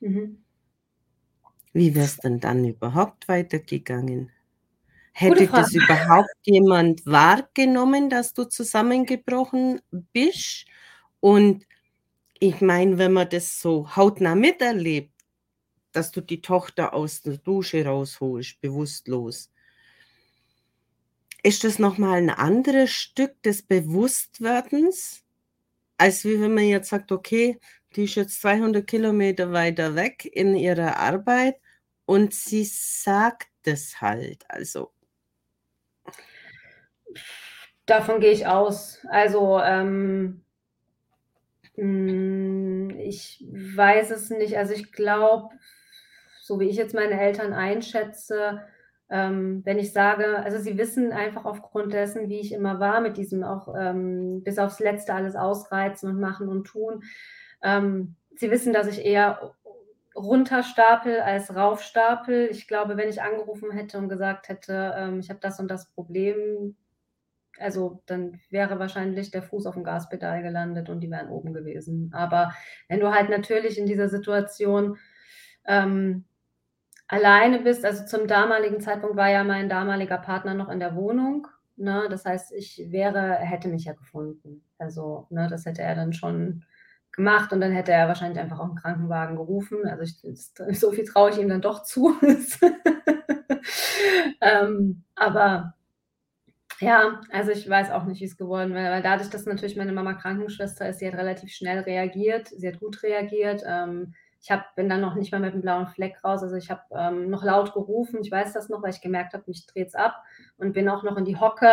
[0.02, 0.42] Mhm.
[1.72, 4.30] Wie wäre es denn dann überhaupt weitergegangen?
[5.12, 9.80] Hätte das überhaupt jemand wahrgenommen, dass du zusammengebrochen
[10.12, 10.66] bist?
[11.20, 11.66] Und
[12.40, 15.12] ich meine, wenn man das so hautnah miterlebt,
[15.92, 19.50] dass du die Tochter aus der Dusche rausholst, bewusstlos,
[21.44, 25.22] ist das nochmal ein anderes Stück des Bewusstwerdens,
[25.96, 27.60] als wie wenn man jetzt sagt, okay,
[27.96, 31.56] die ist jetzt 200 Kilometer weiter weg in ihrer Arbeit
[32.04, 34.44] und sie sagt es halt.
[34.48, 34.92] Also.
[37.86, 39.00] Davon gehe ich aus.
[39.08, 40.44] Also, ähm,
[41.74, 44.56] hm, ich weiß es nicht.
[44.56, 45.54] Also, ich glaube,
[46.40, 48.62] so wie ich jetzt meine Eltern einschätze,
[49.12, 53.18] ähm, wenn ich sage, also sie wissen einfach aufgrund dessen, wie ich immer war, mit
[53.18, 57.02] diesem auch ähm, bis aufs Letzte alles ausreizen und machen und tun,
[57.62, 59.54] ähm, sie wissen, dass ich eher
[60.14, 62.48] runterstapel als raufstapel.
[62.50, 65.90] Ich glaube, wenn ich angerufen hätte und gesagt hätte, ähm, ich habe das und das
[65.90, 66.76] Problem,
[67.58, 72.10] also dann wäre wahrscheinlich der Fuß auf dem Gaspedal gelandet und die wären oben gewesen.
[72.14, 72.52] Aber
[72.88, 74.98] wenn du halt natürlich in dieser Situation
[75.66, 76.24] ähm,
[77.08, 81.46] alleine bist, also zum damaligen Zeitpunkt war ja mein damaliger Partner noch in der Wohnung.
[81.76, 82.06] Ne?
[82.10, 84.64] Das heißt, ich wäre, hätte mich ja gefunden.
[84.78, 86.64] Also, ne, das hätte er dann schon
[87.12, 89.86] gemacht und dann hätte er wahrscheinlich einfach auch einen Krankenwagen gerufen.
[89.86, 92.16] Also ich, so viel traue ich ihm dann doch zu.
[94.40, 95.74] ähm, aber
[96.80, 99.92] ja, also ich weiß auch nicht, wie es geworden wäre, weil dadurch, dass natürlich meine
[99.92, 103.62] Mama Krankenschwester ist, sie hat relativ schnell reagiert, sie hat gut reagiert.
[103.66, 106.70] Ähm, ich hab, bin dann noch nicht mal mit einem blauen Fleck raus, also ich
[106.70, 109.88] habe ähm, noch laut gerufen, ich weiß das noch, weil ich gemerkt habe, mich dreht
[109.88, 110.24] es ab
[110.56, 111.70] und bin auch noch in die Hocke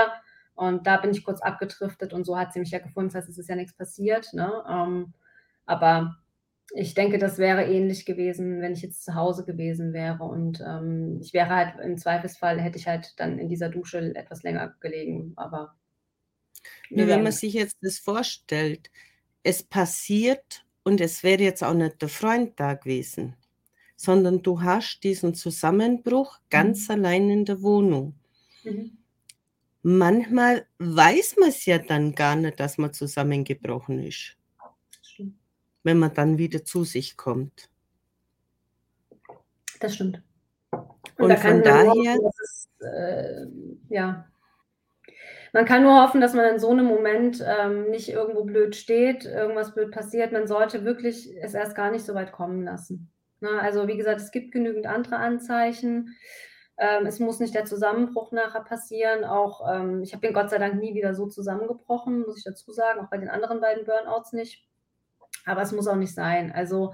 [0.53, 3.29] und da bin ich kurz abgetriftet und so hat sie mich ja gefunden, das heißt,
[3.29, 4.31] es ist ja nichts passiert.
[4.33, 4.63] Ne?
[4.69, 5.13] Ähm,
[5.69, 6.17] aber
[6.73, 10.23] ich denke, das wäre ähnlich gewesen, wenn ich jetzt zu Hause gewesen wäre.
[10.23, 14.43] Und ähm, ich wäre halt im Zweifelsfall, hätte ich halt dann in dieser Dusche etwas
[14.43, 15.33] länger gelegen.
[15.35, 15.75] Aber.
[16.89, 18.89] Nur wenn man sich jetzt das vorstellt,
[19.43, 23.35] es passiert und es wäre jetzt auch nicht der Freund da gewesen,
[23.95, 26.95] sondern du hast diesen Zusammenbruch ganz mhm.
[26.95, 28.15] allein in der Wohnung.
[28.63, 28.97] Mhm.
[29.81, 34.38] Manchmal weiß man es ja dann gar nicht, dass man zusammengebrochen ist
[35.83, 37.69] wenn man dann wieder zu sich kommt.
[39.79, 40.21] Das stimmt.
[40.71, 42.15] Und, Und von daher.
[42.15, 43.45] Hoffen, es, äh,
[43.89, 44.25] ja.
[45.51, 49.25] Man kann nur hoffen, dass man in so einem Moment ähm, nicht irgendwo blöd steht,
[49.25, 50.31] irgendwas blöd passiert.
[50.31, 53.11] Man sollte wirklich es erst gar nicht so weit kommen lassen.
[53.39, 53.61] Na, ne?
[53.61, 56.15] also wie gesagt, es gibt genügend andere Anzeichen.
[56.77, 59.23] Ähm, es muss nicht der Zusammenbruch nachher passieren.
[59.23, 62.71] Auch ähm, ich habe den Gott sei Dank nie wieder so zusammengebrochen, muss ich dazu
[62.71, 64.68] sagen, auch bei den anderen beiden Burnouts nicht.
[65.49, 66.51] Aber es muss auch nicht sein.
[66.51, 66.93] Also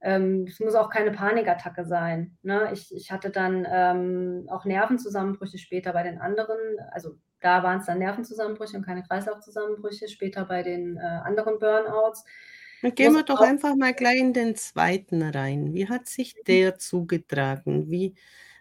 [0.00, 2.36] ähm, es muss auch keine Panikattacke sein.
[2.42, 2.70] Ne?
[2.72, 6.58] Ich, ich hatte dann ähm, auch Nervenzusammenbrüche später bei den anderen.
[6.92, 12.24] Also da waren es dann Nervenzusammenbrüche und keine Kreislaufzusammenbrüche, später bei den äh, anderen Burnouts.
[12.82, 15.74] Dann gehen wir doch einfach mal gleich in den zweiten rein.
[15.74, 16.44] Wie hat sich mhm.
[16.46, 17.90] der zugetragen?
[17.90, 18.14] Wie,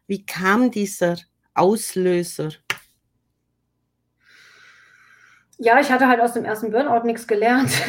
[0.08, 1.18] wie kam dieser
[1.54, 2.50] Auslöser?
[5.60, 7.70] Ja, ich hatte halt aus dem ersten Burnout nichts gelernt.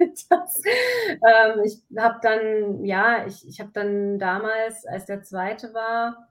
[0.00, 0.62] Halt das,
[1.10, 6.28] ähm, ich habe dann, ja, ich, ich habe dann damals, als der zweite war,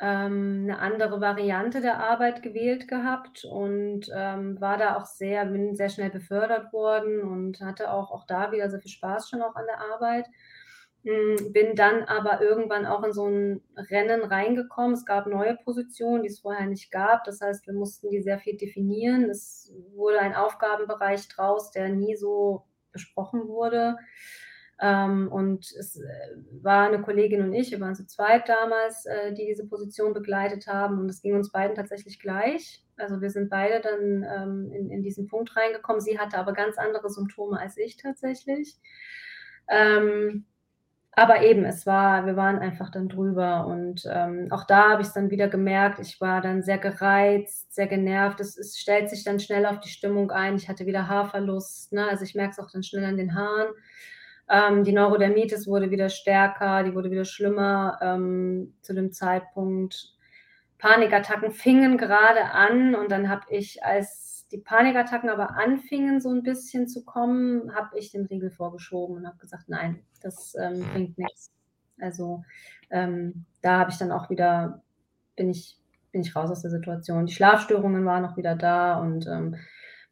[0.00, 5.76] ähm, eine andere Variante der Arbeit gewählt gehabt und ähm, war da auch sehr, bin
[5.76, 9.56] sehr schnell befördert worden und hatte auch, auch da wieder sehr viel Spaß schon auch
[9.56, 10.26] an der Arbeit.
[11.08, 14.92] Hm, bin dann aber irgendwann auch in so ein Rennen reingekommen.
[14.92, 17.24] Es gab neue Positionen, die es vorher nicht gab.
[17.24, 19.30] Das heißt, wir mussten die sehr viel definieren.
[19.30, 23.96] Es wurde ein Aufgabenbereich draus, der nie so besprochen wurde.
[24.82, 29.32] Ähm, und es äh, war eine Kollegin und ich, wir waren zu zweit damals, äh,
[29.32, 30.98] die diese Position begleitet haben.
[30.98, 32.84] Und es ging uns beiden tatsächlich gleich.
[32.98, 36.02] Also wir sind beide dann ähm, in, in diesen Punkt reingekommen.
[36.02, 38.76] Sie hatte aber ganz andere Symptome als ich tatsächlich.
[39.68, 40.44] Ähm,
[41.18, 45.08] aber eben, es war, wir waren einfach dann drüber und ähm, auch da habe ich
[45.08, 48.38] es dann wieder gemerkt, ich war dann sehr gereizt, sehr genervt.
[48.38, 50.54] Es, es, stellt sich dann schnell auf die Stimmung ein.
[50.54, 52.06] Ich hatte wieder Haarverlust, ne?
[52.08, 53.68] also ich merke es auch dann schnell an den Haaren.
[54.48, 60.14] Ähm, die Neurodermitis wurde wieder stärker, die wurde wieder schlimmer ähm, zu dem Zeitpunkt.
[60.78, 66.42] Panikattacken fingen gerade an und dann habe ich als die Panikattacken aber anfingen so ein
[66.42, 70.92] bisschen zu kommen, habe ich den Riegel vorgeschoben und habe gesagt, nein, das ähm, mhm.
[70.92, 71.52] bringt nichts.
[72.00, 72.44] Also
[72.90, 74.82] ähm, da habe ich dann auch wieder,
[75.36, 75.76] bin ich,
[76.12, 77.26] bin ich raus aus der Situation.
[77.26, 79.56] Die Schlafstörungen waren noch wieder da und ähm,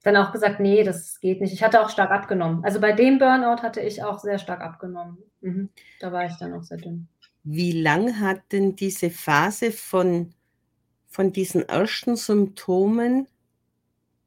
[0.03, 1.53] dann auch gesagt, nee, das geht nicht.
[1.53, 2.63] Ich hatte auch stark abgenommen.
[2.65, 5.19] Also bei dem Burnout hatte ich auch sehr stark abgenommen.
[5.41, 5.71] Mhm.
[6.01, 7.09] Da war ich dann auch sehr dünn.
[7.43, 10.35] Wie lang hat denn diese Phase von,
[11.09, 13.27] von diesen ersten Symptomen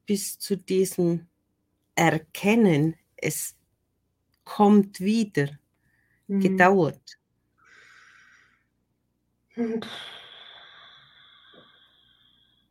[0.09, 1.27] bis zu diesem
[1.93, 3.55] Erkennen, es
[4.43, 5.49] kommt wieder,
[6.25, 6.39] mhm.
[6.39, 7.19] gedauert?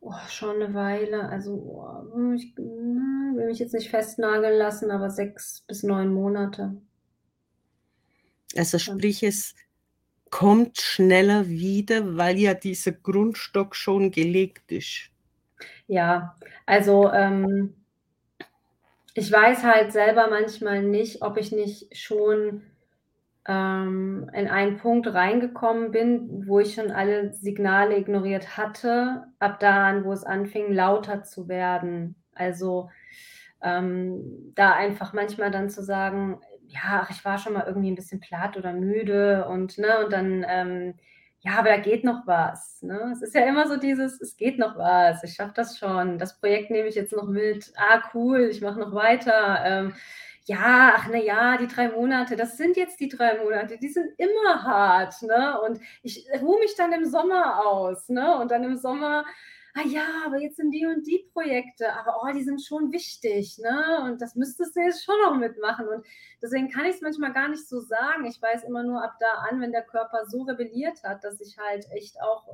[0.01, 1.29] Oh, schon eine Weile.
[1.29, 6.77] Also, oh, ich will mich jetzt nicht festnageln lassen, aber sechs bis neun Monate.
[8.57, 9.55] Also sprich, es
[10.31, 15.12] kommt schneller wieder, weil ja dieser Grundstock schon gelegt ist.
[15.88, 17.74] Ja, also ähm,
[19.14, 22.62] ich weiß halt selber manchmal nicht, ob ich nicht schon
[23.48, 29.87] ähm, in einen Punkt reingekommen bin, wo ich schon alle Signale ignoriert hatte, ab da
[29.88, 32.16] an, wo es anfing, lauter zu werden.
[32.35, 32.90] Also
[33.62, 37.96] ähm, da einfach manchmal dann zu sagen, ja, ach, ich war schon mal irgendwie 'n
[37.96, 40.94] bisschen platt oder müde und ne, und dann, ähm
[41.40, 43.11] ja, aber da geht noch was, ne?
[43.12, 46.18] Es ist ja immer so dieses: „Es geht noch was, ich schaffe das schon.
[46.18, 47.72] Das Projekt nehme ich jetzt noch mit.
[47.77, 49.62] Ah, cool, ich mache noch weiter.
[49.64, 49.94] Ähm,
[50.46, 54.11] ja, ach, na ja, die 3 Monate, das sind jetzt die 3 Monate, die sind
[54.18, 55.61] immer hart, ne?
[55.61, 58.37] Und ich ruhe mich dann im Sommer aus, ne?
[58.38, 59.24] Und dann im Sommer:
[59.79, 63.59] „Ah ja, aber jetzt sind die und die Projekte, aber, oh, die sind schon wichtig,
[63.59, 64.03] ne?
[64.05, 66.05] Und das müsstest du jetzt schon noch mitmachen.“ Und
[66.43, 68.25] deswegen kann ich's manchmal gar nicht so sagen.
[68.27, 71.57] Ich weiß immer nur ab da an, wenn der Körper so rebelliert hat, dass ich
[71.59, 72.49] halt echt auch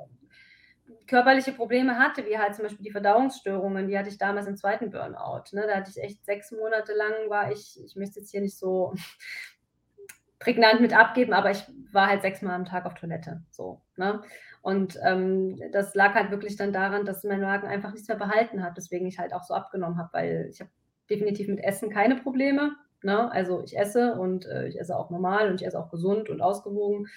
[1.06, 4.88] körperliche Probleme hatte, wie halt zum Beispiel die Verdauungsstörungen, die hatte ich damals im 2.
[4.88, 5.66] Burnout, ne?
[5.66, 8.58] Da hatte ich echt 6 Monate lang war ich ich möchte es jetzt hier nicht
[8.58, 8.92] so
[10.38, 14.22] prägnant mit abgeben, aber ich war halt 6 Mal am Tag auf Toilette, so, ne?
[14.64, 18.62] Und, ähm, das lag halt wirklich dann daran, dass mein Magen einfach nichts mehr behalten
[18.64, 20.70] hat, weswegen ich halt auch so abgenommen habe, weil ich habe
[21.10, 23.30] definitiv mit Essen keine Probleme, ne?
[23.30, 26.40] Also, ich esse und, äh, ich esse auch normal und ich esse auch gesund und
[26.40, 27.08] ausgewogen.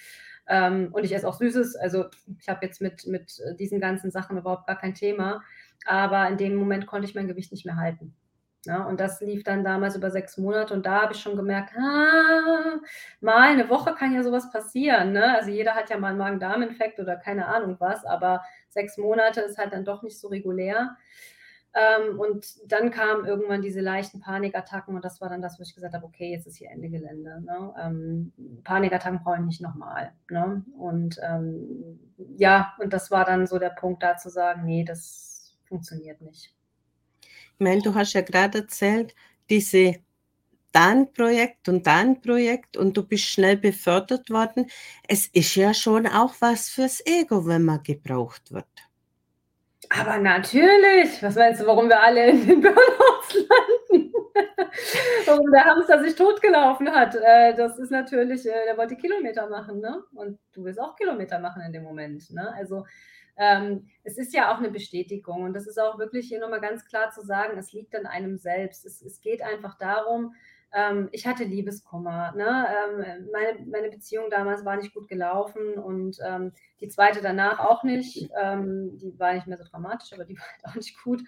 [0.50, 1.78] Ähm, und ich esse auch Süßes.
[1.78, 2.06] Also,
[2.38, 5.42] ich habe jetzt mit mit, äh, diesen ganzen Sachen überhaupt gar kein Thema.
[5.86, 8.14] Aber in dem Moment konnte ich mein Gewicht nicht mehr halten,
[8.66, 8.86] ne?
[8.88, 12.80] Und das lief dann damals über 6 Monate und da habe ich schon gemerkt: „Ah,
[13.22, 15.36] mal 'ne Woche kann ja so was passieren“, ne?
[15.38, 19.58] Also, jeder hat ja mal 'n Magen-Darm-Infekt oder keine Ahnung was, aber 6 Monate ist
[19.58, 20.96] halt dann doch nicht so regulär.
[21.76, 25.76] Ähm, und dann kamen irgendwann diese leichten Panikattacken und das war dann das, wo ich
[25.76, 27.74] gesagt habe: „Okay, jetzt ist hier Ende Gelände“, ne?
[27.82, 30.64] Ähm, Panikattacken brauche ich nicht noch mal, ne?
[30.78, 32.00] Und, ähm,
[32.38, 36.57] ja, und das war dann so der Punkt, da zu sagen: „Ne, das funktioniert nicht.“
[37.60, 39.16] Ich meine, du hast ja grad erzählt,
[39.50, 39.96] diese
[40.72, 44.70] dein Projekt und dein Projekt und du bist schnell befördert worden.
[45.08, 48.68] Es ist ja schon auch was fürs Ego, wenn man gebraucht wird.
[49.90, 51.24] Aber natürlich!
[51.24, 54.14] Was meinst du, warum wir alle in den Burnouts landen?
[55.26, 57.16] Warum der Hamster sich totgelaufen hat?
[57.16, 60.04] Äh, das ist natürlich äh, der wollte Kilometer machen, ne?
[60.14, 62.54] Und du willst auch Kilometer machen in dem Moment, ne?
[62.54, 62.86] Also,
[63.38, 66.62] ähm, es ist ja auch 'ne Bestätigung und das ist auch wirklich hier noch mal
[66.62, 68.86] ganz klar zu sagen, es liegt an einem selbst.
[68.86, 70.34] Es es geht einfach darum
[70.74, 72.68] ähm, ich hatte Liebeskummer, ne?
[72.70, 77.22] Ähm, meine meine Beziehung damals war nicht gut gelaufen und, ähm, die 2.
[77.22, 78.30] danach auch nicht.
[78.42, 81.22] Ähm, die war nicht mehr so dramatisch, aber die war halt auch nicht gut.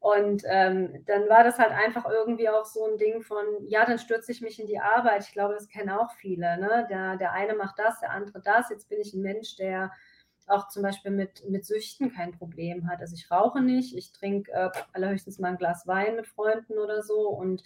[0.00, 3.98] Und, ähm, dann war das halt einfach irgendwie auch so 'n Ding von: Ja, dann
[4.00, 5.22] stürze ich mich in die Arbeit.
[5.26, 6.86] Ich glaube, das kennen auch viele, ne?
[6.90, 8.68] Der der eine macht das, der andere das.
[8.70, 9.92] Jetzt bin ich 'n Mensch, der
[10.50, 13.00] auch zum Beispiel mit mit Süchten kein Problem hat.
[13.00, 17.02] Also, ich rauche nicht, ich trinke, äh, allerhöchstens mal 'n Glas Wein mit Freunden oder
[17.02, 17.62] so und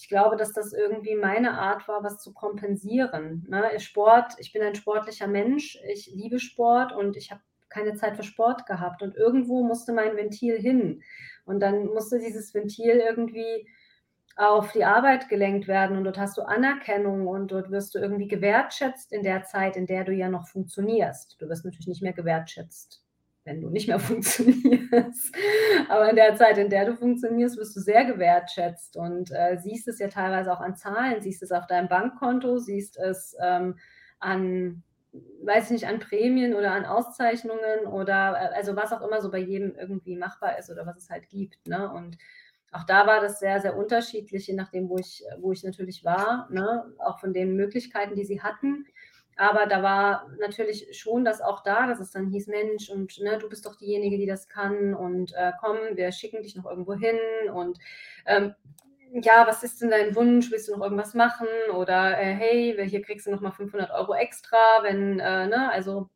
[0.00, 3.78] ich glaube, dass das irgendwie meine Art war, was zu kompensieren, ne?
[3.80, 8.22] Sport ich bin ein sportlicher Mensch, ich liebe Sport und ich habe keine Zeit für
[8.22, 11.02] Sport gehabt und irgendwo musste mein Ventil hin.
[11.44, 13.68] Und dann musste dieses Ventil irgendwie
[14.38, 18.28] auf die Arbeit gelenkt werden und dort hast du Anerkennung und dort wirst du irgendwie
[18.28, 21.36] gewertschätzt in der Zeit, in der du ja noch funktionierst.
[21.40, 23.02] Du wirst natürlich nicht mehr gewertschätzt,
[23.44, 25.34] wenn du nicht mehr funktionierst.
[25.88, 29.88] Aber in der Zeit, in der du funktionierst, wirst du sehr gewertschätzt und, äh, siehst
[29.88, 33.76] es ja teilweise auch an Zahlen, siehst es auf deinem Bankkonto, siehst es, ähm,
[34.20, 34.84] an
[35.42, 39.30] weiß ich nicht, an Prämien oder an Auszeichnungen oder, äh also, was auch immer so
[39.30, 41.90] bei jedem irgendwie machbar ist oder was es halt gibt, ne?
[41.90, 42.18] Und
[42.72, 46.48] auch da war das sehr, sehr unterschiedlich, je nachdem, wo ich wo ich natürlich war,
[46.50, 46.92] ne?
[46.98, 48.86] Auch von den Möglichkeiten, die sie hatten.
[49.36, 53.38] Aber da war natürlich schon das auch da, dass es dann hieß: „Mensch und, ne,
[53.38, 56.94] du bist doch diejenige, die das kann und, äh, komm, wir schicken dich noch irgendwo
[56.94, 57.18] hin
[57.54, 57.78] und,
[58.26, 58.54] ähm,
[59.12, 60.50] ja, was ist denn dein Wunsch?
[60.50, 64.14] Willst du noch irgendwas machen?“ Oder, äh: „Hey, hier kriegst du noch mal 500 €
[64.16, 66.08] extra, wenn, äh, ne, also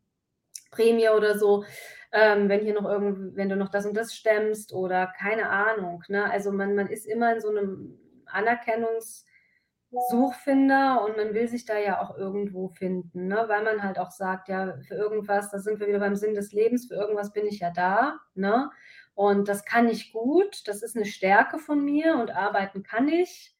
[0.72, 1.64] Prämie oder so,
[2.12, 6.02] ähm, wenn hier noch irgend wenn du noch das und das stemmst“ oder keine Ahnung,
[6.08, 6.30] ne?
[6.30, 12.00] Also, man man ist immer in so 'nem Anerkennungs-Suchfinder und man will sich da ja
[12.02, 13.44] auch irgendwo finden, ne?
[13.48, 16.52] Weil man halt auch sagt: „Ja, für irgendwas“ da sind wir wieder beim Sinn des
[16.52, 18.70] Lebens: „Für irgendwas bin ich ja da“, ne?
[19.14, 23.54] Und das kann ich gut, das ist 'ne Stärke von mir und arbeiten kann ich.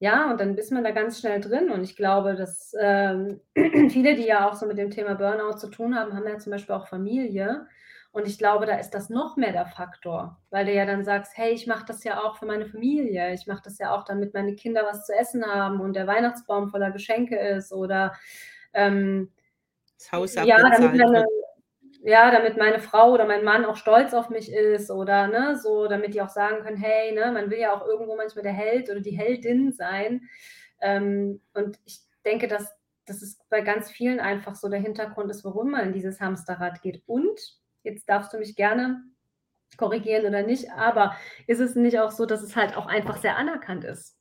[0.00, 3.40] Ja, und dann ist man da ganz schnell drin und ich glaube, dass, ähm,
[3.90, 6.52] viele, die ja auch so mit dem Thema Burnout zu tun haben, haben ja zum
[6.52, 7.66] Beispiel auch Familie.
[8.12, 11.36] Und ich glaube, da ist das noch mehr der Faktor, weil du ja dann sagst:
[11.36, 13.32] „Hey, ich mache das ja auch für meine Familie.
[13.34, 16.70] Ich mache das ja auch, damit meine Kinder was zu essen haben und der Weihnachtsbaum
[16.70, 18.14] voller Geschenke ist“ oder,
[18.74, 19.32] ähm,
[19.98, 21.24] Das Haus ja, damit meine
[22.02, 25.88] ja, damit meine Frau oder mein Mann auch stolz auf mich ist oder, ne, so,
[25.88, 27.32] damit die auch sagen können: „Hey“, ne?
[27.32, 30.28] Man will ja auch irgendwo manchmal der Held oder die Heldin sein.
[30.80, 32.74] Ähm, und ich denke, dass
[33.06, 36.82] dass es bei ganz vielen einfach so der Hintergrund ist, warum man in dieses Hamsterrad
[36.82, 37.02] geht.
[37.06, 37.40] Und,
[37.82, 39.02] jetzt darfst du mich gerne
[39.76, 41.16] korrigieren oder nicht, aber
[41.46, 44.16] ist es nicht auch so, dass es halt auch einfach sehr anerkannt ist?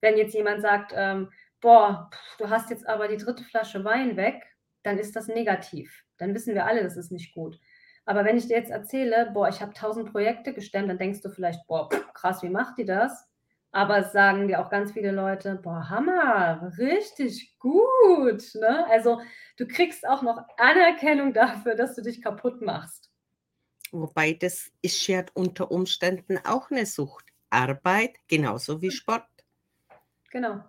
[0.00, 1.30] Wenn jetzt jemand sagt, ähm:
[1.60, 4.42] boah, du hast jetzt aber die dritte Flasche Wein weg,
[4.82, 6.04] dann ist das negativ.
[6.18, 7.58] Dann wissen wir alle, das ist nicht gut.
[8.04, 11.30] Aber wenn ich dir jetzt erzähle, boah, ich habe tausend Projekte gestemmt, dann denkst du
[11.30, 13.28] vielleicht, boah, krass, wie macht die das?
[13.72, 18.42] Aber es sagen dir auch ganz viele Leute, boah, Hammer, richtig gut.
[18.54, 18.86] Ne?
[18.88, 19.20] Also
[19.56, 23.10] du kriegst auch noch Anerkennung dafür, dass du dich kaputt machst.
[23.92, 27.24] Wobei das ist ja unter Umständen auch eine Sucht.
[27.50, 29.24] Arbeit genauso wie Sport.
[30.30, 30.64] Genau,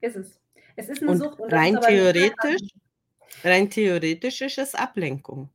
[0.00, 0.40] ist es.
[0.76, 1.40] Es ist eine Und Sucht.
[1.40, 2.68] Und rein theoretisch,
[3.42, 5.50] rein theoretisch ist es Ablenkung.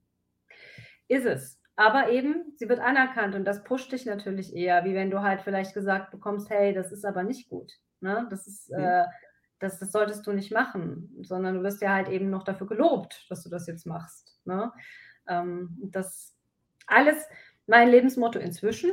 [1.07, 1.59] Ist es.
[1.75, 5.41] Aber eben, sie wird anerkannt und das pusht dich natürlich eher, wie wenn du halt
[5.41, 7.71] vielleicht gesagt bekommst, hey, das ist aber nicht gut.
[8.01, 8.27] Ne?
[8.29, 8.79] Das ist, mhm.
[8.79, 9.05] äh,
[9.61, 13.27] das, das solltest du nicht machen, sondern du wirst ja halt eben noch dafür gelobt,
[13.29, 14.39] dass du das jetzt machst.
[14.43, 14.71] Ne?
[15.27, 16.35] Ähm, das
[16.87, 17.23] alles,
[17.67, 18.91] mein Lebensmotto inzwischen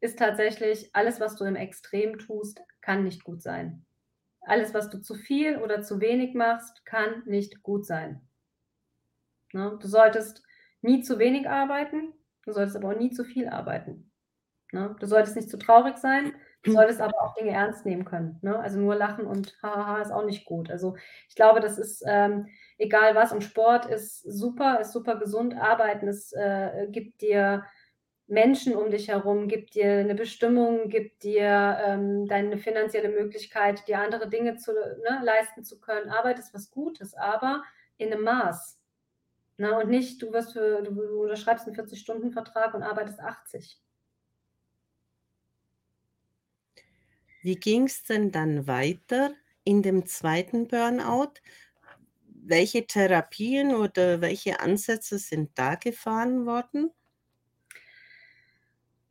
[0.00, 3.84] ist tatsächlich, alles, was du im Extrem tust, kann nicht gut sein.
[4.42, 8.20] Alles, was du zu viel oder zu wenig machst, kann nicht gut sein.
[9.52, 9.78] Ne?
[9.80, 10.42] Du solltest
[10.82, 12.12] nie zu wenig arbeiten,
[12.44, 14.10] du solltest aber auch nie zu viel arbeiten.
[14.72, 14.96] Ne?
[15.00, 18.38] Du solltest nicht zu traurig sein, du solltest aber auch Dinge ernst nehmen können.
[18.42, 18.58] Ne?
[18.58, 20.70] Also nur lachen und hahaha ist auch nicht gut.
[20.70, 20.96] Also
[21.28, 22.48] ich glaube, das ist ähm,
[22.78, 25.54] egal was und Sport ist super, ist super gesund.
[25.56, 27.64] Arbeiten, es äh, gibt dir
[28.26, 33.98] Menschen um dich herum, gibt dir eine Bestimmung, gibt dir ähm, deine finanzielle Möglichkeit, dir
[33.98, 36.10] andere Dinge zu, ne, leisten zu können.
[36.10, 37.64] Arbeit ist was Gutes, aber
[37.96, 38.78] in einem Maß.
[39.56, 43.78] Na, und nicht, du wirst für, du unterschreibst einen 40-Stunden-Vertrag und arbeitest 80.
[47.42, 49.32] Wie ging es denn dann weiter
[49.64, 51.34] in dem zweiten Burnout?
[52.24, 56.90] Welche Therapien oder welche Ansätze sind da gefahren worden?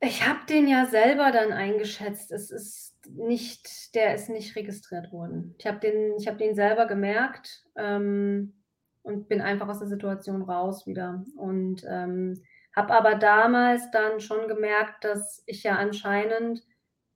[0.02, 2.32] Ich habe den ja selber dann eingeschätzt.
[2.32, 5.56] Es ist nicht, der ist nicht registriert worden.
[5.58, 7.66] Ich habe den, habe den selber gemerkt.
[7.76, 8.54] Ähm,
[9.02, 11.26] und bin einfach aus der Situation raus wieder.
[11.36, 12.42] Und ähm,
[12.76, 16.64] habe aber damals dann schon gemerkt, dass ich ja anscheinend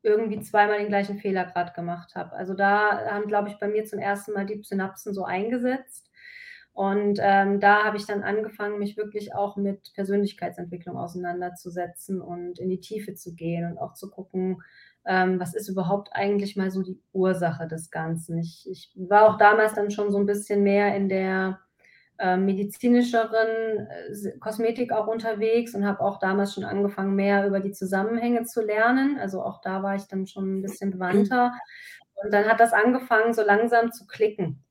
[0.04, 2.34] irgendwie zweimal den gleichen Fehler gerade gemacht habe.
[2.34, 6.10] Also da haben, glaube ich, bei mir zum ersten Mal die Synapsen so eingesetzt.
[6.74, 12.70] Und ähm, da habe ich dann angefangen, mich wirklich auch mit Persönlichkeitsentwicklung auseinanderzusetzen und in
[12.70, 14.62] die Tiefe zu gehen und auch zu gucken,
[15.06, 18.39] ähm, was ist überhaupt eigentlich mal so die Ursache des Ganzen.
[18.39, 21.60] Ich, ich war auch damals dann schon so ein bisschen mehr in der
[22.20, 27.72] äh, medizinischeren äh, Kosmetik auch unterwegs und habe auch damals schon angefangen, mehr über die
[27.72, 29.18] Zusammenhänge zu lernen.
[29.20, 31.53] Also auch da war ich dann schon ein bisschen bewandter.
[32.16, 34.64] Und dann hat das angefangen, so langsam zu klicken.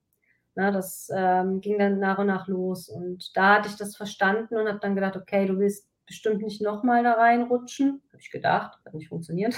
[0.54, 2.88] Na, das ähm, ging dann nach und nach los.
[2.88, 6.60] Und da hatte ich das verstanden und habe dann gedacht, okay, du willst bestimmt nicht
[6.60, 8.02] nochmal da reinrutschen.
[8.08, 9.54] Habe ich gedacht, hat nicht funktioniert.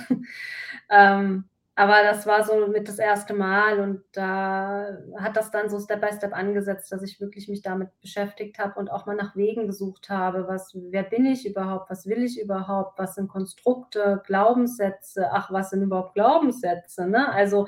[0.91, 5.81] ähm, aber das war so mit das erste Mal und da hat das dann so
[5.81, 9.35] Step by Step angesetzt, dass ich wirklich mich damit beschäftigt habe und auch mal nach
[9.35, 10.47] Wegen gesucht habe.
[10.47, 11.91] Was, wer bin ich überhaupt?
[11.91, 12.97] Was will ich überhaupt?
[12.97, 15.31] Was sind Konstrukte, Glaubenssätze?
[15.33, 17.09] Ach, was sind überhaupt Glaubenssätze?
[17.09, 17.33] Ne?
[17.33, 17.67] Also,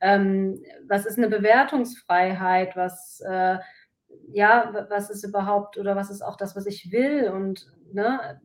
[0.00, 2.76] ähm, was ist eine Bewertungsfreiheit?
[2.76, 3.58] Was, äh,
[4.32, 7.28] ja, was ist überhaupt oder was ist auch das, was ich will?
[7.28, 8.40] Und ne,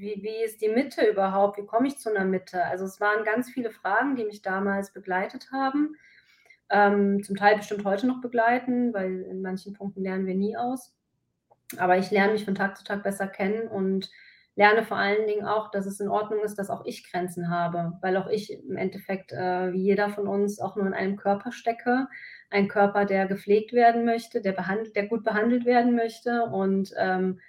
[0.00, 1.58] wie, wie ist die Mitte überhaupt?
[1.58, 2.64] Wie komme ich zu einer Mitte?
[2.64, 5.96] Also es waren ganz viele Fragen, die mich damals begleitet haben.
[6.70, 10.94] Ähm, zum Teil bestimmt heute noch begleiten, weil in manchen Punkten lernen wir nie aus.
[11.76, 14.10] Aber ich lerne mich von Tag zu Tag besser kennen und
[14.56, 17.98] lerne vor allen Dingen auch, dass es in Ordnung ist, dass auch ich Grenzen habe,
[18.00, 21.52] weil auch ich im Endeffekt, äh, wie jeder von uns, auch nur in einem Körper
[21.52, 22.08] stecke.
[22.50, 27.40] Ein Körper, der gepflegt werden möchte, der, behandelt, der gut behandelt werden möchte und ähm,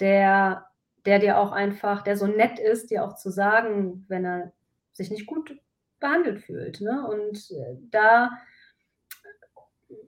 [0.00, 0.69] der
[1.06, 4.52] der dir auch einfach, der so nett ist, dir auch zu sagen, wenn er
[4.92, 5.58] sich nicht gut
[5.98, 6.80] behandelt fühlt.
[6.80, 7.06] Ne?
[7.06, 8.30] Und äh, da,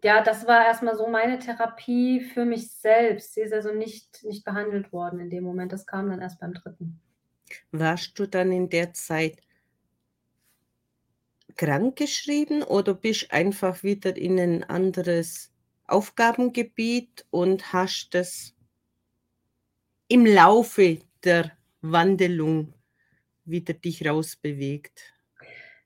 [0.02, 3.34] ja, das war erstmal so meine Therapie für mich selbst.
[3.34, 5.72] Sie ist also nicht, nicht behandelt worden in dem Moment.
[5.72, 7.00] Das kam dann erst beim dritten.
[7.70, 9.38] Warst du dann in der Zeit
[11.56, 15.52] krankgeschrieben oder bist einfach wieder in ein anderes
[15.86, 18.54] Aufgabengebiet und hast das
[20.12, 22.74] im Laufe der Wandelung
[23.46, 25.14] wieder dich rausbewegt?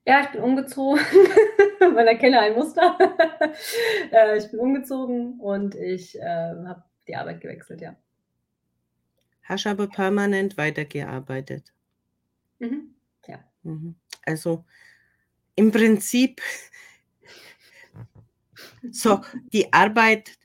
[0.04, 1.00] Ja, ich bin umgezogen.
[1.80, 2.98] Man erkenne ein Muster.
[4.12, 7.96] Äh, ich bin umgezogen und ich äh, habe die Arbeit gewechselt, ja.
[9.42, 11.72] Hast aber permanent weitergearbeitet.
[12.58, 12.94] Mhm.
[13.26, 13.38] Ja.
[13.62, 13.94] Mhm.
[14.24, 14.64] Also
[15.54, 16.40] im Prinzip
[18.90, 19.20] so
[19.52, 20.38] die Arbeit,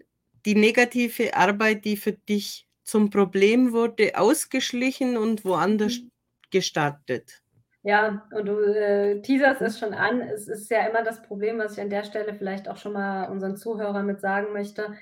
[0.45, 6.11] die negative Arbeit, die für dich zum Problem wurde ausgeschlichen und woanders mhm.
[6.51, 7.41] gestartet.
[7.83, 10.19] Ja, und du, äh, teaserst es schon an.
[10.19, 13.29] Es ist ja immer das Problem, was ich an der Stelle vielleicht auch schon mal
[13.31, 14.93] unseren Zuhörern mit sagen möchte.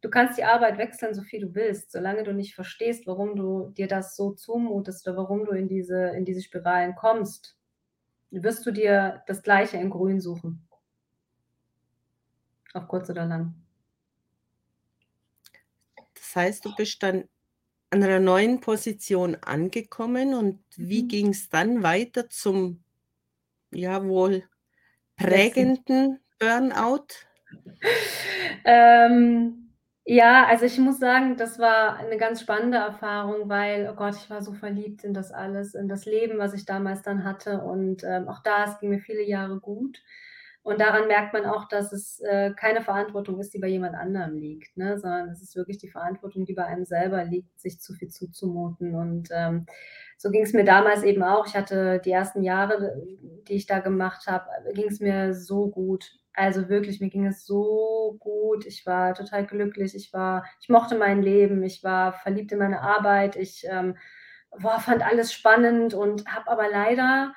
[0.00, 3.68] Du kannst die Arbeit wechseln, so viel du willst, solange du nicht verstehst, warum du
[3.68, 7.56] dir das so zumutest oder warum du in diese in diese Spiralen kommst,
[8.32, 10.66] wirst du dir das Gleiche in grün suchen.
[12.74, 13.61] Auf kurz oder lang.
[16.34, 17.24] Das heißt, du bist dann
[17.90, 21.08] an 'ner neuen Position angekommen und wie Mhm.
[21.08, 22.84] ging's dann weiter zum,
[23.72, 24.44] ja, wohl
[25.16, 27.06] prägenden Burnout?
[28.64, 29.70] Ähm,
[30.04, 34.30] ja, also, ich muss sagen, das war 'ne ganz spannende Erfahrung, weil, oh Gott, ich
[34.30, 38.04] war so verliebt in das alles, in das Leben, was ich damals dann hatte und,
[38.04, 40.02] ähm, auch da es ging mir viele Jahre gut.
[40.64, 44.36] Und daran merkt man auch, dass es, äh, keine Verantwortung ist, die bei jemand anderem
[44.36, 47.94] liegt, ne, sondern es ist wirklich die Verantwortung, die bei einem selber liegt, sich zu
[47.94, 48.94] viel zuzumuten.
[48.94, 49.66] Und, ähm,
[50.18, 51.46] so ging's mir damals eben auch.
[51.48, 52.94] Ich hatte die ersten Jahre,
[53.48, 56.12] die ich da gemacht habe ging's mir so gut.
[56.34, 58.64] Also, wirklich, mir ging es so gut.
[58.66, 59.94] Ich war total glücklich.
[59.96, 61.62] Ich war ich mochte mein Leben.
[61.64, 63.36] Ich war verliebt in meine Arbeit.
[63.36, 63.96] Ich, ähm,
[64.60, 67.34] boah, fand alles spannend und habe aber leider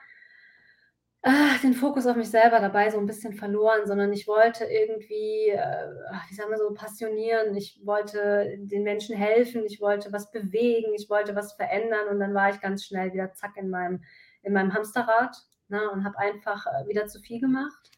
[1.25, 5.49] ah, den Fokus auf mich selber dabei so 'n bisschen verloren, sondern ich wollte irgendwie,
[5.49, 5.89] äh,
[6.29, 7.55] wie sagt man so, passionieren.
[7.55, 9.65] Ich wollte den Menschen helfen.
[9.65, 10.93] Ich wollte was bewegen.
[10.95, 14.03] Ich wollte was verändern und dann war ich ganz schnell wieder zack in meinem
[14.43, 15.35] in meinem Hamsterrad,
[15.69, 17.89] ne, und habe einfach, äh, wieder zu viel gemacht.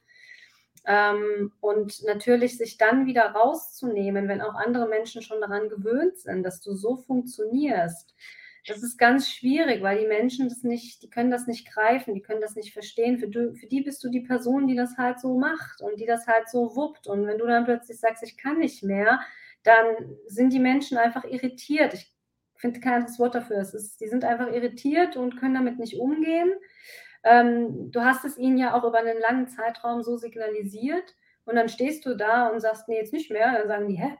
[0.87, 6.43] Ähm, und natürlich sich dann wieder rauszunehmen, wenn auch andere Menschen schon daran gewöhnt sind,
[6.43, 8.15] dass du so funktionierst,
[8.67, 12.21] das ist ganz schwierig, weil die Menschen das nicht die können das nicht greifen, die
[12.21, 13.19] können das nicht verstehen.
[13.19, 16.05] Für du für die bist du die Person, die das halt so macht und die
[16.05, 17.07] das halt so wuppt.
[17.07, 19.19] Und wenn du dann plötzlich sagst: „Ich kann nicht mehr“,
[19.63, 19.85] dann
[20.27, 21.93] sind die Menschen einfach irritiert.
[21.95, 22.13] Ich
[22.57, 23.57] finde kein anderes Wort dafür.
[23.59, 26.51] Es ist die sind einfach irritiert und können damit nicht umgehen.
[27.23, 31.15] Ähm, du hast es ihnen ja auch über 'nen langen Zeitraum so signalisiert
[31.45, 34.17] und dann stehst du da und sagst: „Ne, jetzt nicht mehr.“ Dann sagen die: „Hä?